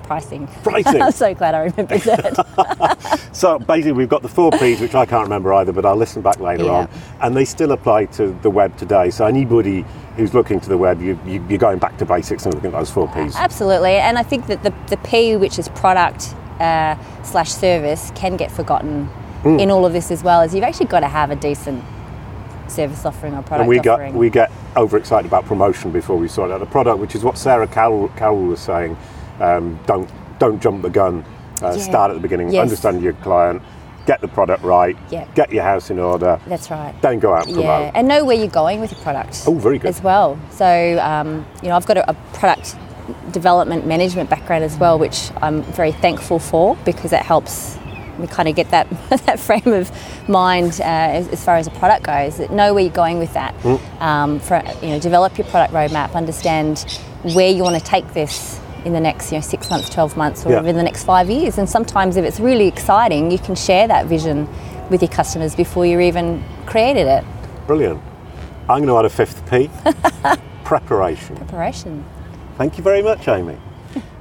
pricing. 0.04 0.46
Pricing. 0.62 1.02
I'm 1.06 1.12
so 1.12 1.34
glad 1.34 1.54
I 1.54 1.64
remembered 1.64 2.00
that. 2.02 3.28
So 3.32 3.58
basically, 3.58 3.92
we've 3.92 4.08
got 4.08 4.22
the 4.22 4.28
four 4.28 4.50
P's, 4.52 4.80
which 4.80 4.94
I 4.94 5.06
can't 5.06 5.22
remember 5.24 5.52
either, 5.54 5.72
but 5.72 5.84
I'll 5.84 5.96
listen 5.96 6.22
back 6.22 6.40
later 6.40 6.64
Yeah. 6.64 6.70
on, 6.72 6.88
and 7.20 7.36
they 7.36 7.44
still 7.44 7.72
apply 7.72 8.06
to 8.06 8.36
the 8.42 8.50
web 8.50 8.76
today. 8.76 9.10
So 9.10 9.26
anybody 9.26 9.84
who's 10.16 10.34
looking 10.34 10.58
to 10.60 10.68
the 10.68 10.78
web, 10.78 11.00
you, 11.00 11.18
you, 11.24 11.44
you're 11.48 11.58
going 11.58 11.78
back 11.78 11.96
to 11.98 12.04
basics 12.04 12.44
and 12.44 12.54
looking 12.54 12.72
at 12.72 12.78
those 12.78 12.90
four 12.90 13.06
P's. 13.08 13.36
Absolutely, 13.36 13.92
and 13.96 14.18
I 14.18 14.22
think 14.22 14.46
that 14.46 14.62
the, 14.62 14.74
the 14.88 14.96
P, 14.98 15.36
which 15.36 15.58
is 15.58 15.68
product 15.68 16.34
uh, 16.60 16.96
slash 17.22 17.50
service, 17.50 18.10
can 18.14 18.36
get 18.36 18.50
forgotten 18.50 19.08
Hmm. 19.38 19.60
in 19.60 19.70
all 19.70 19.86
of 19.86 19.92
this 19.92 20.10
as 20.10 20.24
well. 20.24 20.40
As 20.40 20.52
you've 20.52 20.64
actually 20.64 20.86
got 20.86 20.98
to 21.00 21.06
have 21.06 21.30
a 21.30 21.36
decent 21.36 21.84
service 22.70 23.04
offering 23.04 23.34
or 23.34 23.42
product 23.42 23.60
And 23.60 23.68
we 23.68 23.78
offering. 23.78 24.12
got 24.12 24.18
we 24.18 24.30
get 24.30 24.50
overexcited 24.76 25.26
about 25.26 25.44
promotion 25.44 25.90
before 25.92 26.16
we 26.16 26.28
sort 26.28 26.50
out 26.50 26.60
the 26.60 26.66
product, 26.66 26.98
which 26.98 27.14
is 27.14 27.24
what 27.24 27.38
Sarah 27.38 27.66
Carroll, 27.66 28.08
Carroll 28.16 28.42
was 28.46 28.60
saying. 28.60 28.96
Um, 29.40 29.78
don't 29.86 30.10
don't 30.38 30.60
jump 30.60 30.82
the 30.82 30.90
gun. 30.90 31.24
Uh, 31.62 31.72
Yeah. 31.74 31.82
Start 31.82 32.10
at 32.10 32.14
the 32.14 32.20
beginning. 32.20 32.50
Yes. 32.52 32.62
Understand 32.62 33.02
your 33.02 33.14
client. 33.14 33.62
Get 34.06 34.20
the 34.20 34.28
product 34.28 34.62
right. 34.62 34.96
Yeah. 35.10 35.26
Get 35.34 35.52
your 35.52 35.64
house 35.64 35.90
in 35.90 35.98
order. 35.98 36.40
That's 36.46 36.70
right. 36.70 36.94
Don't 37.02 37.18
go 37.18 37.34
out 37.34 37.46
and 37.46 37.56
promote. 37.56 37.82
Yeah, 37.82 37.90
and 37.94 38.08
know 38.08 38.24
where 38.24 38.36
you're 38.36 38.46
going 38.46 38.80
with 38.80 38.90
your 38.92 39.00
product. 39.02 39.42
Oh, 39.46 39.52
very 39.54 39.78
good. 39.78 39.88
As 39.88 40.00
well. 40.02 40.38
So, 40.50 40.98
um, 41.00 41.44
you 41.62 41.68
know, 41.68 41.76
I've 41.76 41.84
got 41.84 41.98
a, 41.98 42.08
a 42.10 42.14
product 42.32 42.74
development 43.32 43.86
management 43.86 44.30
background 44.30 44.64
as 44.64 44.76
well, 44.78 44.98
which 44.98 45.30
I'm 45.42 45.62
very 45.62 45.92
thankful 45.92 46.38
for 46.38 46.76
because 46.84 47.12
it 47.12 47.20
helps 47.20 47.76
me 48.20 48.26
kind 48.26 48.48
of 48.48 48.54
get 48.56 48.70
that 48.70 48.88
that 49.26 49.38
frame 49.38 49.66
of 49.72 49.90
mind 50.28 50.80
uh, 50.80 50.84
as, 50.84 51.28
as 51.28 51.44
far 51.44 51.56
as 51.56 51.66
a 51.66 51.70
product 51.72 52.04
goes. 52.04 52.38
Know 52.50 52.74
where 52.74 52.82
you're 52.84 52.92
going 52.92 53.18
with 53.18 53.32
that. 53.34 53.54
Mm. 53.60 54.00
Um, 54.00 54.40
for, 54.40 54.62
you 54.82 54.88
know, 54.88 55.00
develop 55.00 55.38
your 55.38 55.46
product 55.46 55.72
roadmap. 55.74 56.14
Understand 56.14 56.80
where 57.34 57.50
you 57.50 57.62
want 57.62 57.76
to 57.76 57.84
take 57.84 58.12
this 58.14 58.60
in 58.84 58.92
the 58.92 59.00
next, 59.00 59.32
you 59.32 59.38
know, 59.38 59.42
six 59.42 59.70
months, 59.70 59.88
twelve 59.90 60.16
months, 60.16 60.46
or 60.46 60.52
Yeah. 60.52 60.60
even 60.60 60.76
the 60.76 60.82
next 60.82 61.04
five 61.04 61.28
years. 61.28 61.58
And 61.58 61.68
sometimes, 61.68 62.16
if 62.16 62.24
it's 62.24 62.40
really 62.40 62.68
exciting, 62.68 63.30
you 63.30 63.38
can 63.38 63.54
share 63.54 63.88
that 63.88 64.06
vision 64.06 64.48
with 64.88 65.02
your 65.02 65.10
customers 65.10 65.54
before 65.54 65.84
you 65.84 66.00
even 66.00 66.42
created 66.66 67.06
it. 67.06 67.24
Brilliant. 67.66 68.00
I'm 68.68 68.84
going 68.84 68.88
to 68.88 68.96
add 68.98 69.04
a 69.04 69.10
fifth 69.10 69.48
P. 69.50 69.68
Preparation. 70.64 71.36
Preparation. 71.36 72.04
Thank 72.56 72.76
you 72.78 72.84
very 72.84 73.02
much, 73.02 73.26
Amy. 73.28 73.56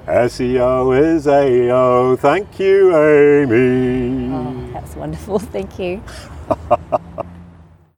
SEO 0.08 0.98
is 0.98 1.28
AO. 1.28 2.16
Thank 2.16 2.60
you, 2.60 2.96
Amy. 2.96 4.32
Oh, 4.34 4.70
that's 4.74 4.96
wonderful. 4.96 5.40
Thank 5.40 5.78
you. 5.80 6.02